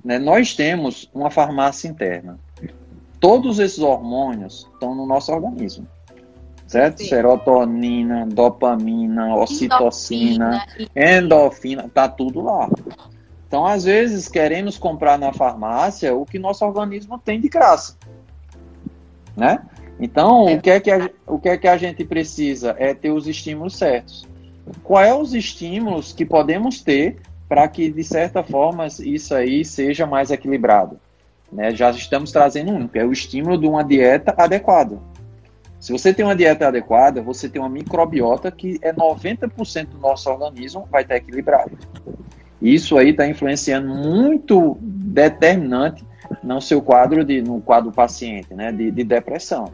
[0.04, 0.19] Né?
[0.19, 2.39] Nós temos uma farmácia interna.
[3.19, 5.88] Todos esses hormônios estão no nosso organismo.
[6.67, 6.99] Certo?
[6.99, 7.10] Sim.
[7.10, 12.69] Serotonina, dopamina, ocitocina, endorfina, está tudo lá.
[13.47, 17.95] Então, às vezes, queremos comprar na farmácia o que nosso organismo tem de graça
[19.36, 19.60] né?
[19.99, 20.56] Então, é.
[20.56, 22.75] o, que é que a, o que é que a gente precisa?
[22.78, 24.28] É ter os estímulos certos.
[24.84, 30.06] Quais é os estímulos que podemos ter para que, de certa forma, isso aí seja
[30.06, 30.99] mais equilibrado?
[31.51, 31.73] Né?
[31.73, 34.97] Já estamos trazendo um, que é o estímulo de uma dieta adequada.
[35.86, 40.28] Se você tem uma dieta adequada, você tem uma microbiota que é 90% do nosso
[40.28, 41.78] organismo vai estar equilibrado.
[42.60, 46.04] Isso aí está influenciando muito determinante
[46.41, 49.71] no seu quadro de no quadro paciente, né, de, de depressão.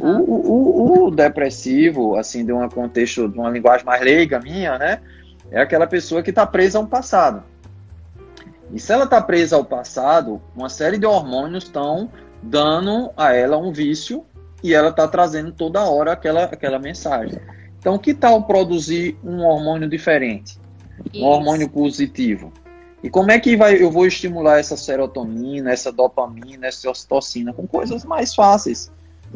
[0.00, 0.22] Uhum.
[0.22, 5.02] O, o, o, depressivo, assim, de um contexto, de uma linguagem mais leiga minha, né,
[5.50, 7.42] é aquela pessoa que está presa ao passado.
[8.72, 12.08] E se ela está presa ao passado, uma série de hormônios estão
[12.42, 14.24] dando a ela um vício
[14.64, 17.38] e ela está trazendo toda hora aquela, aquela mensagem.
[17.78, 20.58] Então, que tal produzir um hormônio diferente?
[21.12, 21.22] Isso.
[21.22, 22.50] Um hormônio positivo?
[23.02, 27.52] E como é que vai, eu vou estimular essa serotonina, essa dopamina, essa ocitocina?
[27.52, 28.90] Com coisas mais fáceis,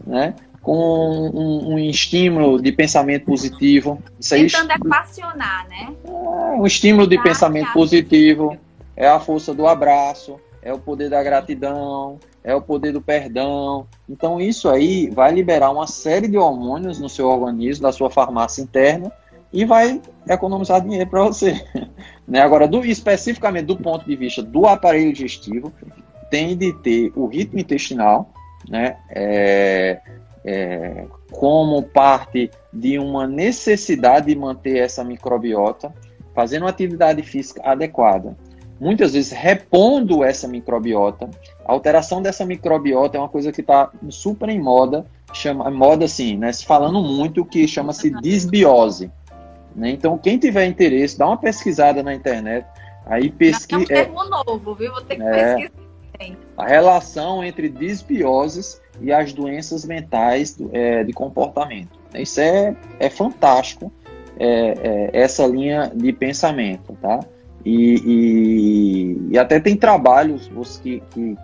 [0.07, 0.35] né?
[0.63, 4.03] Com um, um estímulo de pensamento positivo.
[4.19, 5.95] Isso aí, Tentando equacionar, né?
[6.07, 8.57] É, um estímulo de pensamento positivo.
[8.97, 13.87] É a força do abraço, é o poder da gratidão, é o poder do perdão.
[14.09, 18.61] Então, isso aí vai liberar uma série de hormônios no seu organismo, da sua farmácia
[18.61, 19.11] interna,
[19.51, 21.65] e vai economizar dinheiro para você.
[22.29, 22.43] né?
[22.43, 25.73] Agora, do, especificamente do ponto de vista do aparelho digestivo,
[26.31, 28.31] tem de ter o ritmo intestinal,
[28.69, 28.99] né?
[29.09, 30.01] É,
[30.45, 35.91] é, como parte de uma necessidade de manter essa microbiota,
[36.35, 38.37] fazendo uma atividade física adequada
[38.81, 41.29] muitas vezes repondo essa microbiota.
[41.65, 46.37] A alteração dessa microbiota é uma coisa que está super em moda, chama moda assim,
[46.37, 46.53] né?
[46.53, 49.11] Se falando muito que chama-se disbiose.
[49.75, 49.91] Né?
[49.91, 52.67] Então, quem tiver interesse, dá uma pesquisada na internet.
[53.07, 53.81] Aí pesquisa.
[53.93, 54.93] É um termo é, novo, viu?
[54.93, 55.89] Vou ter que é, pesquisar.
[56.57, 61.99] A relação entre disbioses e as doenças mentais é, de comportamento.
[62.15, 63.93] Isso é, é fantástico,
[64.39, 67.21] é, é, essa linha de pensamento, tá?
[67.65, 71.37] E, e, e até tem trabalhos os que, que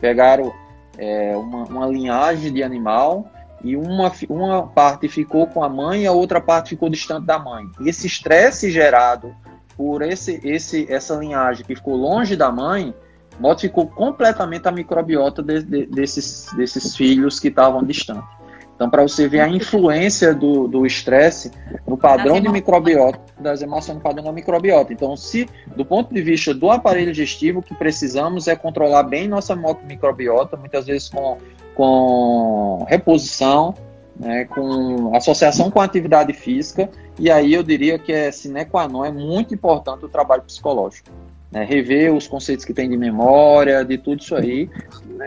[0.00, 0.52] pegaram
[0.98, 3.30] é, uma, uma linhagem de animal
[3.62, 7.38] e uma, uma parte ficou com a mãe e a outra parte ficou distante da
[7.38, 7.64] mãe.
[7.80, 9.34] E esse estresse gerado
[9.76, 12.94] por esse, esse, essa linhagem que ficou longe da mãe
[13.38, 18.39] modificou completamente a microbiota de, de, desses, desses filhos que estavam distantes.
[18.80, 21.50] Então, para você ver a influência do estresse
[21.86, 24.90] no padrão de microbiota, das emoções no padrão da microbiota.
[24.90, 29.28] Então, se do ponto de vista do aparelho digestivo, o que precisamos é controlar bem
[29.28, 29.54] nossa
[29.86, 31.36] microbiota, muitas vezes com,
[31.74, 33.74] com reposição,
[34.18, 36.88] né, com associação com a atividade física,
[37.18, 41.10] e aí eu diria que é sine qua non, é muito importante o trabalho psicológico
[41.50, 44.70] né, rever os conceitos que tem de memória, de tudo isso aí.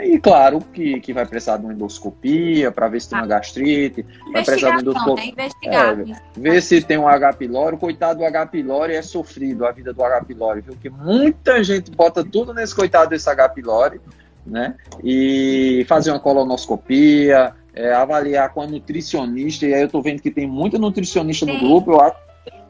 [0.04, 4.06] E claro que, que vai precisar de uma endoscopia para ver se tem uma gastrite,
[4.32, 5.34] vai precisar de endoscopia.
[5.36, 5.50] Né?
[5.66, 7.34] É, ver se tem um H.
[7.34, 7.78] pylori.
[7.78, 8.48] Coitado do H.
[8.48, 10.24] pylori é sofrido a vida do H.
[10.24, 10.76] pylori, viu?
[10.82, 13.50] Que muita gente bota tudo nesse coitado desse H.
[13.50, 14.00] pylori,
[14.46, 14.76] né?
[15.04, 20.32] E fazer uma colonoscopia, é, avaliar com a nutricionista, e aí eu tô vendo que
[20.32, 22.23] tem muita nutricionista no grupo, eu acho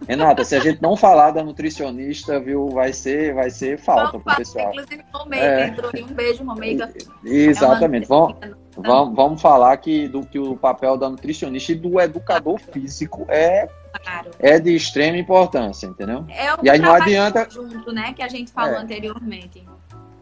[0.07, 4.33] Renata, se a gente não falar da nutricionista, viu, vai ser, vai ser falta para
[4.33, 4.69] o pessoal.
[4.69, 5.67] Inclusive, Romeiga é...
[5.67, 6.03] entrou aí.
[6.03, 6.93] Um beijo, Romeiga.
[7.23, 8.05] Exatamente.
[8.05, 8.35] É vamos,
[8.75, 13.67] vamos, vamos falar que, do que o papel da nutricionista e do educador físico é,
[14.03, 14.31] claro.
[14.39, 16.25] é de extrema importância, entendeu?
[16.29, 18.79] É o e aí não adianta junto, né, que a gente falou é.
[18.79, 19.65] anteriormente.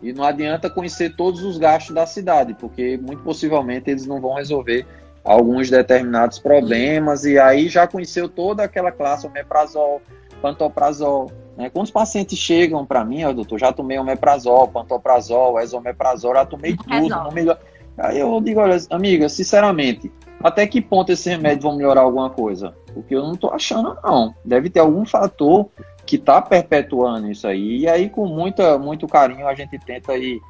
[0.02, 4.34] E não adianta conhecer todos os gastos da cidade, porque muito possivelmente eles não vão
[4.34, 4.86] resolver
[5.24, 10.02] alguns determinados problemas, e aí já conheceu toda aquela classe, omeprazol,
[10.42, 11.32] pantoprazol.
[11.56, 11.70] Né?
[11.70, 16.76] Quando os pacientes chegam para mim, ó, doutor, já tomei omeprazol, pantoprazol, esomeprazol, já tomei
[16.76, 17.60] tudo, não melhor.
[17.98, 22.74] Aí eu digo, olha, amiga, sinceramente, até que ponto esse remédio vai melhorar alguma coisa?
[22.94, 24.34] Porque eu não estou achando, não.
[24.44, 25.70] Deve ter algum fator
[26.06, 27.80] que está perpetuando isso aí.
[27.80, 30.42] E aí, com muita, muito carinho, a gente tenta ir,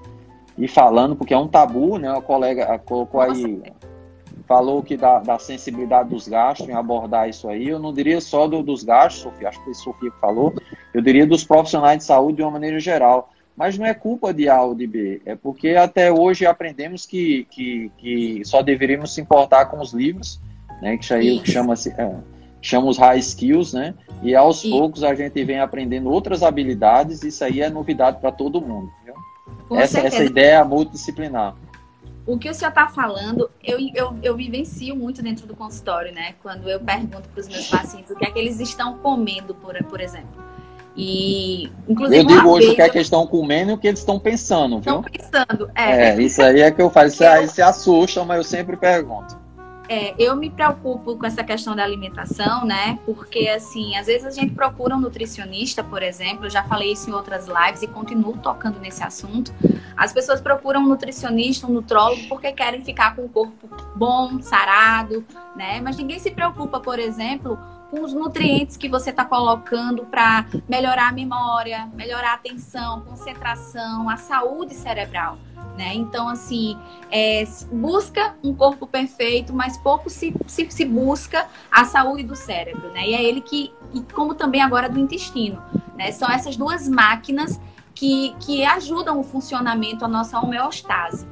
[0.58, 2.10] ir falando, porque é um tabu, né?
[2.16, 3.62] A colega colocou aí
[4.52, 7.70] falou que da, da, sensibilidade dos gastos, em abordar isso aí.
[7.70, 10.54] Eu não diria só do, dos gastos, Sofia, acho que foi Sofia que falou,
[10.94, 13.32] eu diria dos profissionais de saúde de uma maneira geral.
[13.56, 17.48] Mas não é culpa de A ou de B, é porque até hoje aprendemos que,
[17.50, 20.42] que, que só deveríamos se importar com os livros,
[20.82, 22.14] né, que aí chama-se é,
[22.62, 23.94] chama os high skills, né?
[24.22, 28.62] E aos poucos a gente vem aprendendo outras habilidades, isso aí é novidade para todo
[28.62, 28.92] mundo.
[29.72, 31.56] Essa, essa ideia multidisciplinar
[32.26, 36.36] o que o senhor está falando, eu, eu, eu vivencio muito dentro do consultório, né?
[36.42, 39.76] Quando eu pergunto para os meus pacientes o que é que eles estão comendo, por,
[39.86, 40.52] por exemplo.
[40.96, 43.88] E, inclusive, eu digo hoje o que é que eles estão comendo e o que
[43.88, 45.00] eles estão pensando, viu?
[45.00, 46.10] Estão pensando, é.
[46.10, 46.22] é.
[46.22, 47.08] Isso aí é que eu faço.
[47.08, 49.41] Isso aí se assustam, mas eu sempre pergunto.
[49.92, 52.98] É, eu me preocupo com essa questão da alimentação, né?
[53.06, 57.10] Porque, assim, às vezes a gente procura um nutricionista, por exemplo, eu já falei isso
[57.10, 59.54] em outras lives e continuo tocando nesse assunto.
[59.98, 65.26] As pessoas procuram um nutricionista, um nutrólogo, porque querem ficar com o corpo bom, sarado,
[65.58, 65.82] né?
[65.82, 67.60] Mas ninguém se preocupa, por exemplo,
[67.92, 74.10] com os nutrientes que você está colocando para melhorar a memória, melhorar a atenção, concentração,
[74.10, 75.38] a saúde cerebral.
[75.78, 75.94] Né?
[75.96, 76.78] Então, assim,
[77.12, 82.92] é, busca um corpo perfeito, mas pouco se, se, se, busca a saúde do cérebro,
[82.92, 83.08] né?
[83.08, 85.62] E é ele que, e como também agora do intestino,
[85.98, 86.12] né?
[86.12, 87.60] São essas duas máquinas
[87.96, 91.26] que, que ajudam o funcionamento, a nossa homeostase.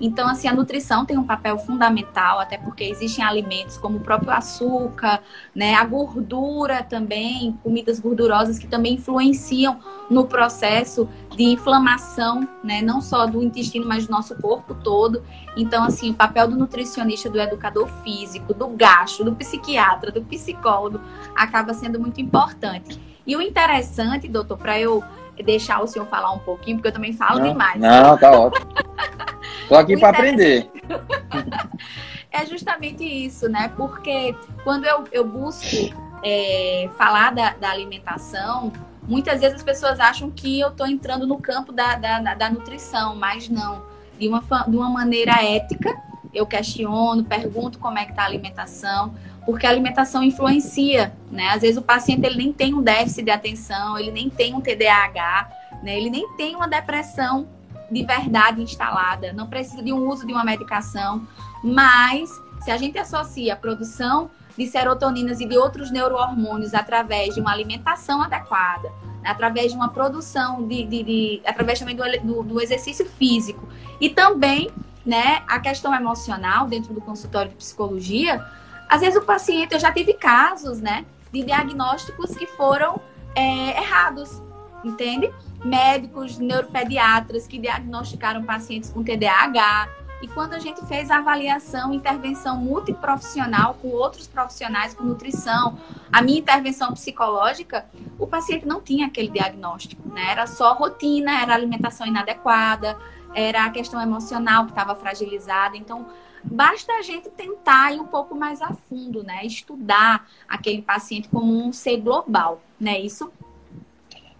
[0.00, 4.30] Então, assim, a nutrição tem um papel fundamental, até porque existem alimentos como o próprio
[4.32, 5.20] açúcar,
[5.54, 9.78] né, a gordura também, comidas gordurosas que também influenciam
[10.10, 15.22] no processo de inflamação, né, não só do intestino, mas do nosso corpo todo.
[15.56, 21.00] Então, assim, o papel do nutricionista, do educador físico, do gastro, do psiquiatra, do psicólogo,
[21.34, 23.00] acaba sendo muito importante.
[23.26, 25.02] E o interessante, doutor, para eu
[25.42, 27.80] deixar o senhor falar um pouquinho, porque eu também falo não, demais.
[27.80, 28.66] Não, tá ótimo.
[29.68, 30.70] Tô aqui para aprender.
[32.30, 33.72] é justamente isso, né?
[33.76, 38.72] Porque quando eu, eu busco é, falar da, da, alimentação,
[39.06, 43.14] muitas vezes as pessoas acham que eu estou entrando no campo da, da, da, nutrição,
[43.14, 43.82] mas não.
[44.18, 45.94] De uma, de uma maneira ética,
[46.32, 51.48] eu questiono, pergunto como é que está a alimentação, porque a alimentação influencia, né?
[51.48, 54.60] Às vezes o paciente ele nem tem um déficit de atenção, ele nem tem um
[54.60, 55.50] TDAH,
[55.82, 55.96] né?
[55.96, 57.48] Ele nem tem uma depressão
[57.94, 61.26] de verdade instalada, não precisa de um uso de uma medicação,
[61.62, 62.28] mas
[62.60, 64.28] se a gente associa a produção
[64.58, 68.90] de serotoninas e de outros neurohormônios através de uma alimentação adequada,
[69.24, 73.66] através de uma produção de, de, de através também do, do, do exercício físico
[74.00, 74.70] e também
[75.06, 78.44] né, a questão emocional dentro do consultório de psicologia,
[78.88, 83.00] às vezes o paciente, eu já tive casos, né, de diagnósticos que foram
[83.36, 84.42] é, errados,
[84.84, 85.32] entende?
[85.64, 89.88] Médicos, neuropediatras que diagnosticaram pacientes com TDAH.
[90.22, 95.78] E quando a gente fez a avaliação, intervenção multiprofissional com outros profissionais, com nutrição,
[96.12, 97.86] a minha intervenção psicológica,
[98.18, 100.30] o paciente não tinha aquele diagnóstico, né?
[100.30, 102.96] Era só rotina, era alimentação inadequada,
[103.34, 105.76] era a questão emocional que estava fragilizada.
[105.76, 106.06] Então,
[106.44, 109.44] basta a gente tentar ir um pouco mais a fundo, né?
[109.44, 112.98] Estudar aquele paciente como um ser global, né?
[113.00, 113.32] Isso.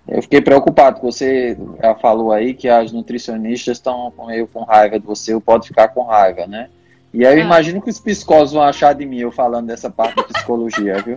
[0.06, 5.06] Eu fiquei preocupado, você já falou aí que as nutricionistas estão meio com raiva de
[5.06, 6.68] você, ou pode ficar com raiva, né?
[7.12, 7.46] E aí eu ah.
[7.46, 11.16] imagino que os psicólogos vão achar de mim eu falando dessa parte da psicologia, viu?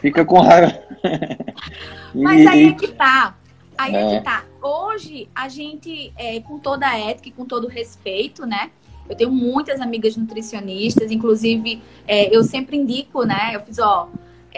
[0.00, 0.78] Fica com raiva.
[2.14, 3.34] e, Mas aí é que tá.
[3.78, 4.02] Aí é.
[4.02, 4.44] é que tá.
[4.60, 8.70] Hoje, a gente, é, com toda a ética e com todo o respeito, né?
[9.08, 13.52] Eu tenho muitas amigas nutricionistas, inclusive é, eu sempre indico, né?
[13.54, 14.08] Eu fiz, ó,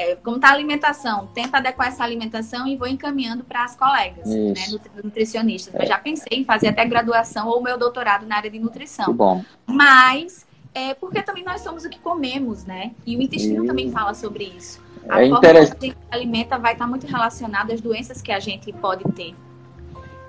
[0.00, 4.26] é, como tá a alimentação, tenta adequar essa alimentação e vou encaminhando para as colegas,
[4.26, 4.54] né,
[5.04, 5.74] nutricionistas.
[5.74, 5.82] É.
[5.82, 9.12] Eu já pensei em fazer até graduação ou meu doutorado na área de nutrição.
[9.12, 9.44] Bom.
[9.66, 12.92] Mas é porque também nós somos o que comemos, né?
[13.06, 13.66] E o intestino e...
[13.66, 14.82] também fala sobre isso.
[15.06, 15.78] A é forma interessante.
[15.78, 19.34] que a gente alimenta vai estar muito relacionada às doenças que a gente pode ter.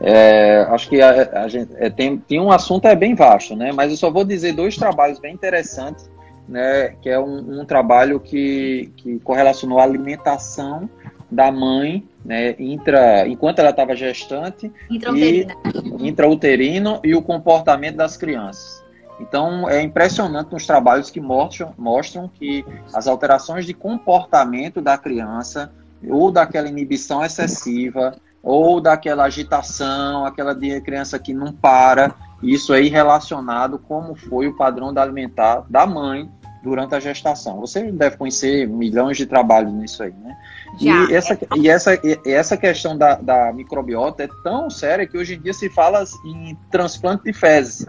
[0.04, 3.72] É, acho que a, a gente é, tem, tem um assunto é bem vasto, né?
[3.72, 6.10] Mas eu só vou dizer dois trabalhos bem interessantes,
[6.52, 6.90] né?
[7.02, 10.90] Que é um, um trabalho que, que correlacionou a alimentação
[11.32, 12.56] da mãe, né?
[12.60, 15.54] Intra, enquanto ela estava gestante intrauterino.
[16.00, 18.84] e intrauterino e o comportamento das crianças.
[19.20, 25.72] Então é impressionante nos trabalhos que mostram, mostram que as alterações de comportamento da criança
[26.10, 32.90] ou daquela inibição excessiva ou daquela agitação, aquela de criança que não para, isso aí
[32.90, 36.28] relacionado como foi o padrão da alimentar da mãe
[36.62, 37.60] durante a gestação.
[37.60, 40.38] Você deve conhecer milhões de trabalhos nisso aí, né?
[40.80, 41.10] Já.
[41.10, 45.36] E essa, e essa, e essa questão da, da microbiota é tão séria que hoje
[45.36, 47.86] em dia se fala em transplante de fezes.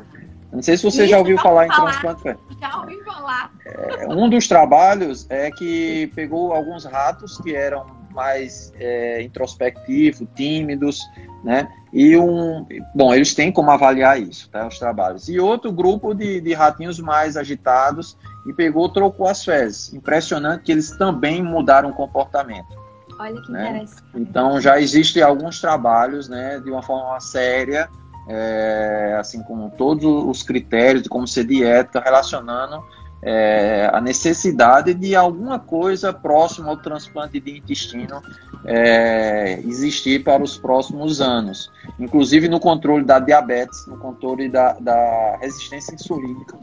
[0.53, 2.43] Não sei se você Isso, já ouviu falar, falar, em transplante de fezes.
[2.61, 3.53] Já ouvi falar.
[3.65, 11.01] É, um dos trabalhos é que pegou alguns ratos que eram mais é, introspectivos, tímidos,
[11.43, 11.69] né?
[11.93, 14.67] E um, bom, eles têm como avaliar isso, tá?
[14.67, 15.29] Os trabalhos.
[15.29, 18.17] E outro grupo de, de ratinhos mais agitados
[18.47, 19.93] e pegou, trocou as fezes.
[19.93, 22.81] Impressionante que eles também mudaram o comportamento.
[23.19, 23.69] Olha que né?
[23.69, 24.03] interessante.
[24.15, 27.89] Então já existem alguns trabalhos, né, de uma forma séria,
[28.29, 32.83] é, assim com todos os critérios de como ser dieta, relacionando
[33.23, 38.21] é, a necessidade de alguma coisa próxima ao transplante de intestino
[38.65, 45.39] é, existir para os próximos anos, inclusive no controle da diabetes, no controle da, da
[45.41, 46.57] resistência insulínica,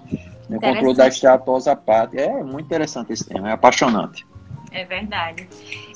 [0.50, 2.22] no controle da esteatose hepática.
[2.22, 4.26] É muito interessante esse tema, é apaixonante.
[4.72, 5.48] É verdade.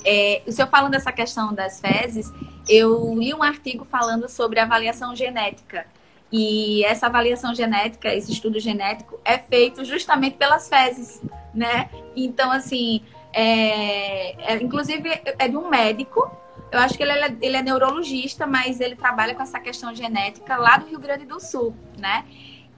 [0.06, 2.32] É, o senhor falando dessa questão das fezes,
[2.70, 5.86] eu li um artigo falando sobre avaliação genética
[6.32, 11.22] e essa avaliação genética, esse estudo genético, é feito justamente pelas fezes,
[11.54, 11.90] né?
[12.16, 13.02] Então, assim,
[13.36, 16.30] É, é, inclusive, é de um médico.
[16.72, 20.56] Eu acho que ele é, ele é neurologista, mas ele trabalha com essa questão genética
[20.56, 22.26] lá do Rio Grande do Sul, né?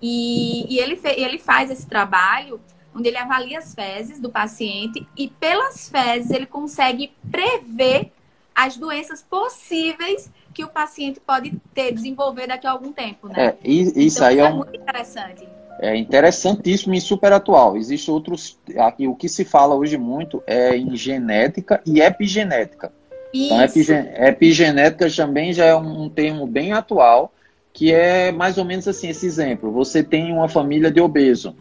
[0.01, 2.59] E, e ele, ele faz esse trabalho
[2.95, 8.11] onde ele avalia as fezes do paciente e pelas fezes ele consegue prever
[8.53, 13.35] as doenças possíveis que o paciente pode ter, desenvolver daqui a algum tempo, né?
[13.37, 15.45] É, isso então, aí é, é um, muito interessante.
[15.79, 17.75] é interessantíssimo e super atual.
[17.75, 18.57] Existem outros.
[18.77, 22.93] Aqui, o que se fala hoje muito é em genética e epigenética.
[23.33, 23.79] Então, Isso.
[23.79, 27.33] epigen- epigenética também já é um termo bem atual,
[27.75, 29.69] que é mais ou menos assim, esse exemplo.
[29.73, 31.53] Você tem uma família de obeso.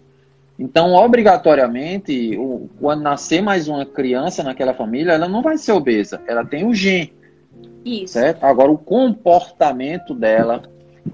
[0.57, 6.23] Então, obrigatoriamente, o- quando nascer mais uma criança naquela família, ela não vai ser obesa.
[6.29, 7.13] Ela tem o gene,
[7.85, 8.13] Isso.
[8.13, 8.45] certo?
[8.45, 10.63] Agora, o comportamento dela,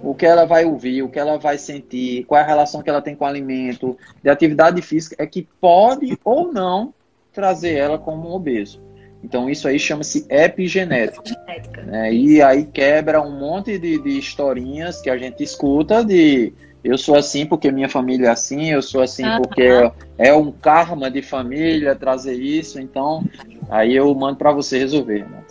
[0.03, 2.91] o que ela vai ouvir, o que ela vai sentir, qual é a relação que
[2.91, 6.93] ela tem com o alimento, de atividade física, é que pode ou não
[7.33, 8.79] trazer ela como um obeso.
[9.23, 11.23] Então, isso aí chama-se epigenética.
[11.25, 11.83] Genética.
[11.83, 12.13] né?
[12.13, 16.53] E aí quebra um monte de, de historinhas que a gente escuta de
[16.83, 19.69] eu sou assim porque minha família é assim, eu sou assim porque
[20.17, 23.23] é um karma de família trazer isso, então
[23.69, 25.29] aí eu mando para você resolver.
[25.29, 25.45] Né?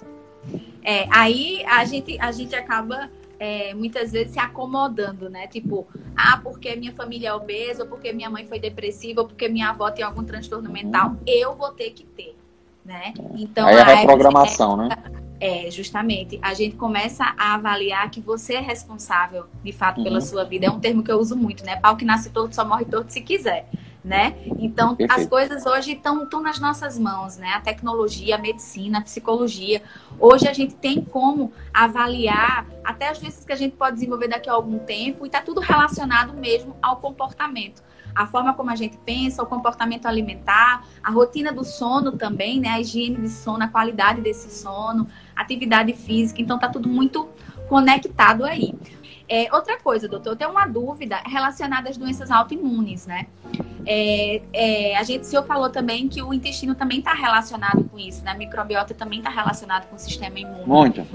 [0.83, 3.09] É, aí a gente, a gente acaba
[3.39, 5.47] é, muitas vezes se acomodando, né?
[5.47, 9.47] Tipo, ah, porque minha família é obesa, ou porque minha mãe foi depressiva, ou porque
[9.47, 12.35] minha avó tem algum transtorno mental, eu vou ter que ter,
[12.89, 13.13] né?
[13.37, 14.89] Então, aí é a reprogramação, né?
[15.39, 16.39] É, justamente.
[16.41, 20.21] A gente começa a avaliar que você é responsável, de fato, pela Uhum.
[20.21, 20.65] sua vida.
[20.65, 21.75] É um termo que eu uso muito, né?
[21.77, 23.69] Pau que nasce torto só morre torto se quiser,
[24.03, 24.35] né?
[24.57, 25.29] Então, as Perfeito.
[25.29, 27.49] coisas hoje estão nas nossas mãos, né?
[27.49, 29.81] A tecnologia, a medicina, a psicologia.
[30.19, 34.49] Hoje a gente tem como avaliar até as doenças que a gente pode desenvolver daqui
[34.49, 37.83] a algum tempo e tá tudo relacionado mesmo ao comportamento.
[38.15, 42.69] A forma como a gente pensa, o comportamento alimentar, a rotina do sono também, né?
[42.69, 47.29] A higiene de sono, a qualidade desse sono, atividade física, então tá tudo muito
[47.67, 48.73] conectado aí.
[49.29, 53.27] É, outra coisa, doutor, eu tenho uma dúvida relacionada às doenças autoimunes, né?
[53.85, 57.99] É, é, a gente, o senhor falou também que o intestino também está relacionado com
[57.99, 58.31] isso, né?
[58.31, 60.65] A microbiota também está relacionado com o sistema imune.
[60.65, 61.05] Muito.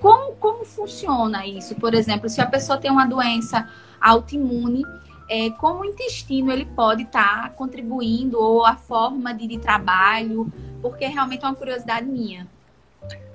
[0.00, 1.74] Como, como funciona isso?
[1.74, 3.68] Por exemplo, se a pessoa tem uma doença
[4.00, 4.84] autoimune,
[5.28, 10.52] é, como o intestino ele pode estar contribuindo ou a forma de, de trabalho?
[10.80, 12.46] Porque realmente é uma curiosidade minha.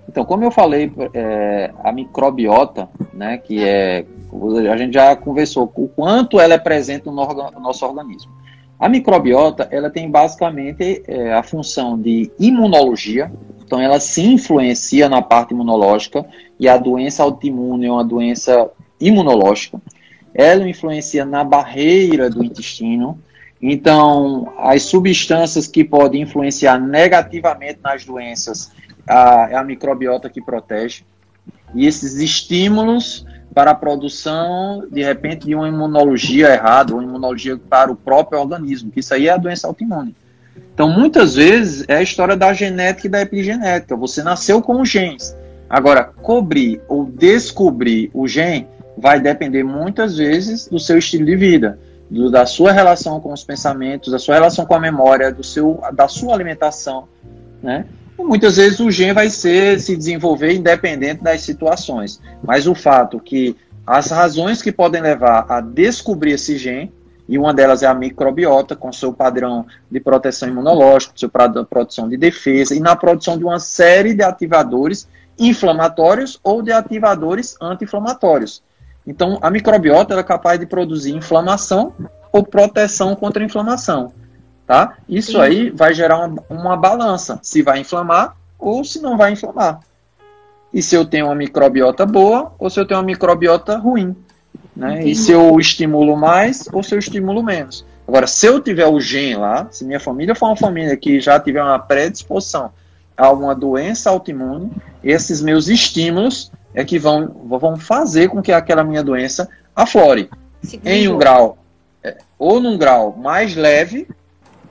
[0.07, 4.05] Então, como eu falei, é, a microbiota, né, que é,
[4.71, 8.31] a gente já conversou o quanto ela é presente no, no nosso organismo.
[8.79, 13.31] A microbiota, ela tem basicamente é, a função de imunologia,
[13.63, 16.25] então ela se influencia na parte imunológica,
[16.59, 18.67] e a doença autoimune é uma doença
[18.99, 19.79] imunológica.
[20.33, 23.19] Ela influencia na barreira do intestino,
[23.61, 28.71] então as substâncias que podem influenciar negativamente nas doenças
[29.07, 31.03] a, é a microbiota que protege.
[31.73, 37.91] E esses estímulos para a produção, de repente, de uma imunologia errada, uma imunologia para
[37.91, 40.15] o próprio organismo, que isso aí é a doença autoimune.
[40.73, 43.95] Então, muitas vezes, é a história da genética e da epigenética.
[43.95, 45.35] Você nasceu com os genes.
[45.69, 51.79] Agora, cobrir ou descobrir o gene vai depender muitas vezes do seu estilo de vida,
[52.09, 55.79] do, da sua relação com os pensamentos, da sua relação com a memória, do seu,
[55.93, 57.07] da sua alimentação,
[57.61, 57.85] né?
[58.19, 62.19] E muitas vezes o gene vai ser se desenvolver independente das situações.
[62.43, 63.55] Mas o fato que
[63.87, 66.91] as razões que podem levar a descobrir esse gene,
[67.29, 71.69] e uma delas é a microbiota, com seu padrão de proteção imunológica, seu padrão de
[71.69, 75.07] produção de defesa, e na produção de uma série de ativadores
[75.37, 78.61] inflamatórios ou de ativadores anti-inflamatórios.
[79.07, 81.93] Então, a microbiota é capaz de produzir inflamação
[82.33, 84.11] ou proteção contra a inflamação.
[84.69, 84.97] Tá?
[85.09, 85.39] Isso Sim.
[85.39, 89.79] aí vai gerar uma, uma balança, se vai inflamar ou se não vai inflamar.
[90.71, 94.15] E se eu tenho uma microbiota boa ou se eu tenho uma microbiota ruim.
[94.75, 94.91] Né?
[94.91, 95.15] E Entendi.
[95.15, 97.83] se eu estimulo mais ou se eu estimulo menos.
[98.07, 101.39] Agora, se eu tiver o gene lá, se minha família for uma família que já
[101.39, 102.69] tiver uma predisposição
[103.17, 104.69] a uma doença autoimune,
[105.03, 110.29] esses meus estímulos é que vão, vão fazer com que aquela minha doença aflore
[110.85, 111.57] em um grau,
[112.03, 114.07] é, ou num grau mais leve,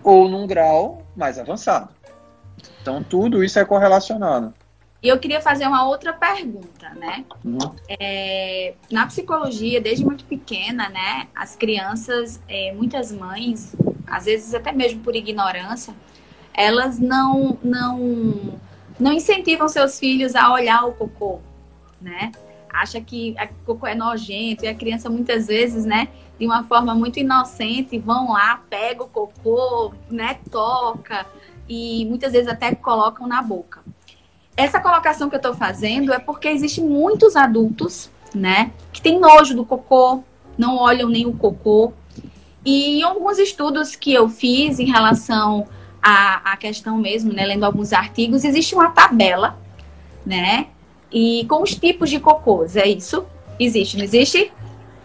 [0.03, 1.89] ou num grau mais avançado.
[2.81, 4.55] Então, tudo isso é correlacionado.
[5.01, 7.25] E eu queria fazer uma outra pergunta, né?
[7.45, 7.59] Uhum.
[7.89, 13.77] É, na psicologia, desde muito pequena, né, as crianças, é, muitas mães,
[14.07, 15.95] às vezes até mesmo por ignorância,
[16.53, 18.59] elas não, não,
[18.99, 21.39] não incentivam seus filhos a olhar o cocô,
[22.01, 22.33] né?
[22.81, 26.09] Acha que o cocô é nojento e a criança muitas vezes, né,
[26.39, 31.27] de uma forma muito inocente, vão lá, pega o cocô, né, toca.
[31.69, 33.81] e muitas vezes até colocam na boca.
[34.57, 39.55] Essa colocação que eu estou fazendo é porque existem muitos adultos, né, que têm nojo
[39.55, 40.23] do cocô,
[40.57, 41.93] não olham nem o cocô.
[42.65, 45.67] E em alguns estudos que eu fiz em relação
[46.03, 49.59] à, à questão mesmo, né, lendo alguns artigos, existe uma tabela,
[50.25, 50.69] né,
[51.13, 53.25] e com os tipos de cocôs, é isso?
[53.59, 54.53] Existe, não existe?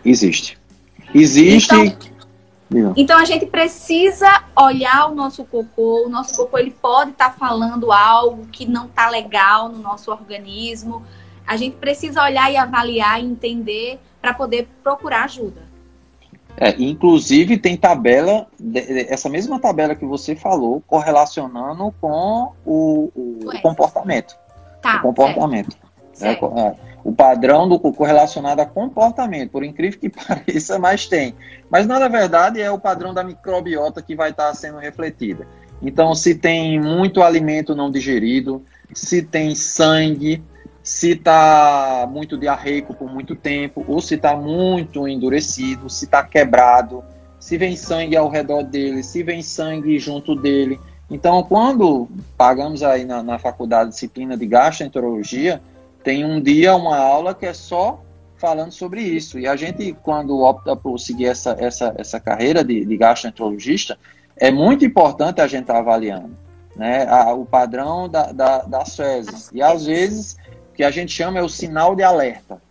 [0.04, 0.58] Existe.
[1.14, 1.76] Existe.
[1.76, 6.06] Então, então, a gente precisa olhar o nosso cocô.
[6.06, 10.10] O nosso cocô ele pode estar tá falando algo que não está legal no nosso
[10.10, 11.04] organismo.
[11.45, 15.62] A gente precisa olhar e avaliar e entender para poder procurar ajuda.
[16.56, 18.47] É, inclusive tem tabela,
[19.10, 24.36] essa mesma tabela que você falou, correlacionando com o, o, comportamento.
[24.82, 25.72] Tá, o comportamento.
[25.72, 25.82] Certo.
[26.28, 31.36] É, é o padrão do cocô relacionado a comportamento, por incrível que pareça, mas tem.
[31.69, 35.45] Mas na verdade é o padrão da microbiota que vai estar sendo refletida.
[35.82, 38.63] Então, se tem muito alimento não digerido,
[38.93, 40.41] se tem sangue,
[40.82, 47.03] se está muito diarreico por muito tempo, ou se está muito endurecido, se está quebrado,
[47.38, 50.80] se vem sangue ao redor dele, se vem sangue junto dele.
[51.11, 52.07] Então, quando
[52.38, 55.61] pagamos aí na, na faculdade disciplina de gastroenterologia,
[56.04, 58.01] tem um dia, uma aula que é só
[58.38, 59.39] falando sobre isso.
[59.39, 63.97] E a gente, quando opta por seguir essa, essa, essa carreira de, de gastroenterologista,
[64.36, 66.43] é muito importante a gente estar tá avaliando
[66.76, 69.49] né, a, o padrão da, da, das fezes.
[69.54, 70.38] E às vezes,
[70.72, 72.62] o que a gente chama é o sinal de alerta.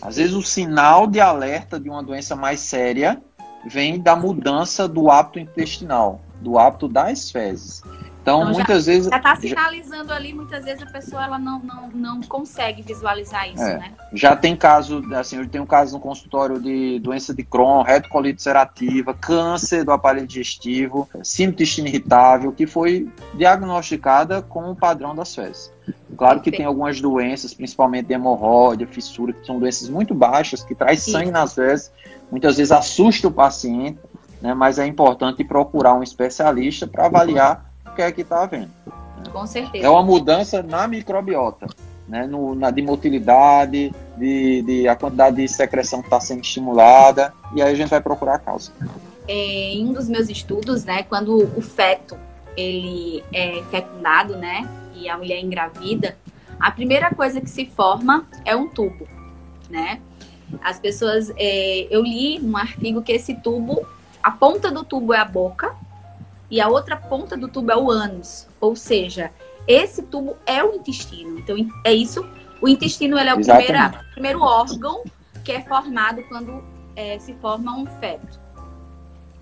[0.00, 3.20] Às vezes, o sinal de alerta de uma doença mais séria
[3.66, 7.82] vem da mudança do hábito intestinal, do hábito das fezes.
[8.22, 9.10] Então, então muitas já, vezes.
[9.10, 10.14] Já está sinalizando já...
[10.14, 13.92] ali, muitas vezes a pessoa ela não, não, não consegue visualizar isso, é, né?
[14.12, 18.38] Já tem caso, assim, eu tenho um caso no consultório de doença de Crohn, retocolite
[18.38, 21.52] ulcerativa, câncer do aparelho digestivo, síndrome
[21.88, 25.72] irritável, que foi diagnosticada com o padrão das fezes.
[26.16, 31.02] Claro que tem algumas doenças, principalmente hemorroida, fissura, que são doenças muito baixas, que traz
[31.02, 31.90] sangue nas fezes,
[32.30, 33.98] muitas vezes assusta o paciente,
[34.40, 34.54] né?
[34.54, 38.70] Mas é importante procurar um especialista para avaliar que é que está havendo.
[38.86, 39.30] Né?
[39.32, 39.84] Com certeza.
[39.84, 41.66] É uma mudança na microbiota,
[42.08, 42.26] né?
[42.26, 47.62] No, na de motilidade, de, de a quantidade de secreção que está sendo estimulada, e
[47.62, 48.72] aí a gente vai procurar a causa.
[49.28, 49.34] É,
[49.74, 52.18] em um dos meus estudos, né, quando o feto
[52.56, 56.16] ele é fecundado, né, e a mulher engravida,
[56.58, 59.06] a primeira coisa que se forma é um tubo,
[59.70, 60.00] né?
[60.62, 63.86] As pessoas, é, eu li num artigo que esse tubo,
[64.22, 65.74] a ponta do tubo é a boca,
[66.52, 68.46] e a outra ponta do tubo é o ânus.
[68.60, 69.30] Ou seja,
[69.66, 71.38] esse tubo é o intestino.
[71.38, 72.22] Então, é isso.
[72.60, 73.78] O intestino ele é o primeiro,
[74.12, 75.02] primeiro órgão
[75.42, 76.62] que é formado quando
[76.94, 78.38] é, se forma um feto.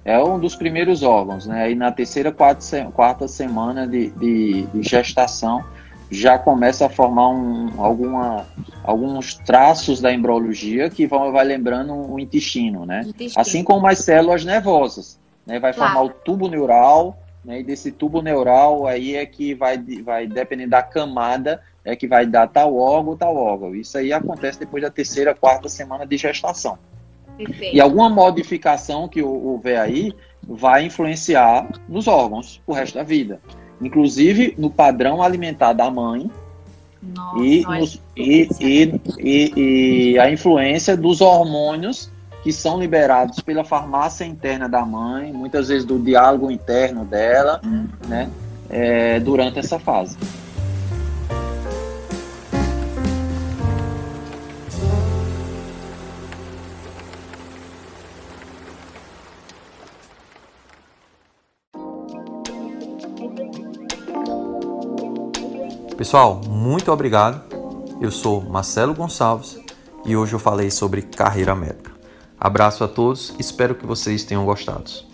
[0.05, 1.73] É um dos primeiros órgãos, né?
[1.73, 5.65] E na terceira, quarta, quarta semana de, de, de gestação
[6.13, 8.47] já começa a formar um, alguma,
[8.85, 13.03] alguns traços da embriologia que vão vai lembrando o intestino, né?
[13.05, 13.41] Intestino.
[13.41, 15.20] Assim como as células nervosas
[15.51, 15.93] né, vai claro.
[15.93, 20.69] formar o tubo neural, né, e desse tubo neural aí é que vai, vai depender
[20.69, 23.75] da camada, é que vai dar tal órgão, tal órgão.
[23.75, 26.79] Isso aí acontece depois da terceira, quarta semana de gestação.
[27.37, 27.75] Perfeito.
[27.75, 30.13] E alguma modificação que houver aí
[30.47, 33.41] vai influenciar nos órgãos o resto da vida.
[33.81, 36.31] Inclusive no padrão alimentar da mãe
[37.03, 38.49] Nossa, e, nos, e,
[39.19, 39.53] e,
[40.13, 42.10] e a influência dos hormônios
[42.43, 47.61] que são liberados pela farmácia interna da mãe, muitas vezes do diálogo interno dela,
[48.09, 48.31] né,
[48.69, 50.17] é, durante essa fase.
[65.97, 67.43] Pessoal, muito obrigado.
[68.01, 69.59] Eu sou Marcelo Gonçalves
[70.07, 71.90] e hoje eu falei sobre carreira médica.
[72.41, 75.10] Abraço a todos, espero que vocês tenham gostado.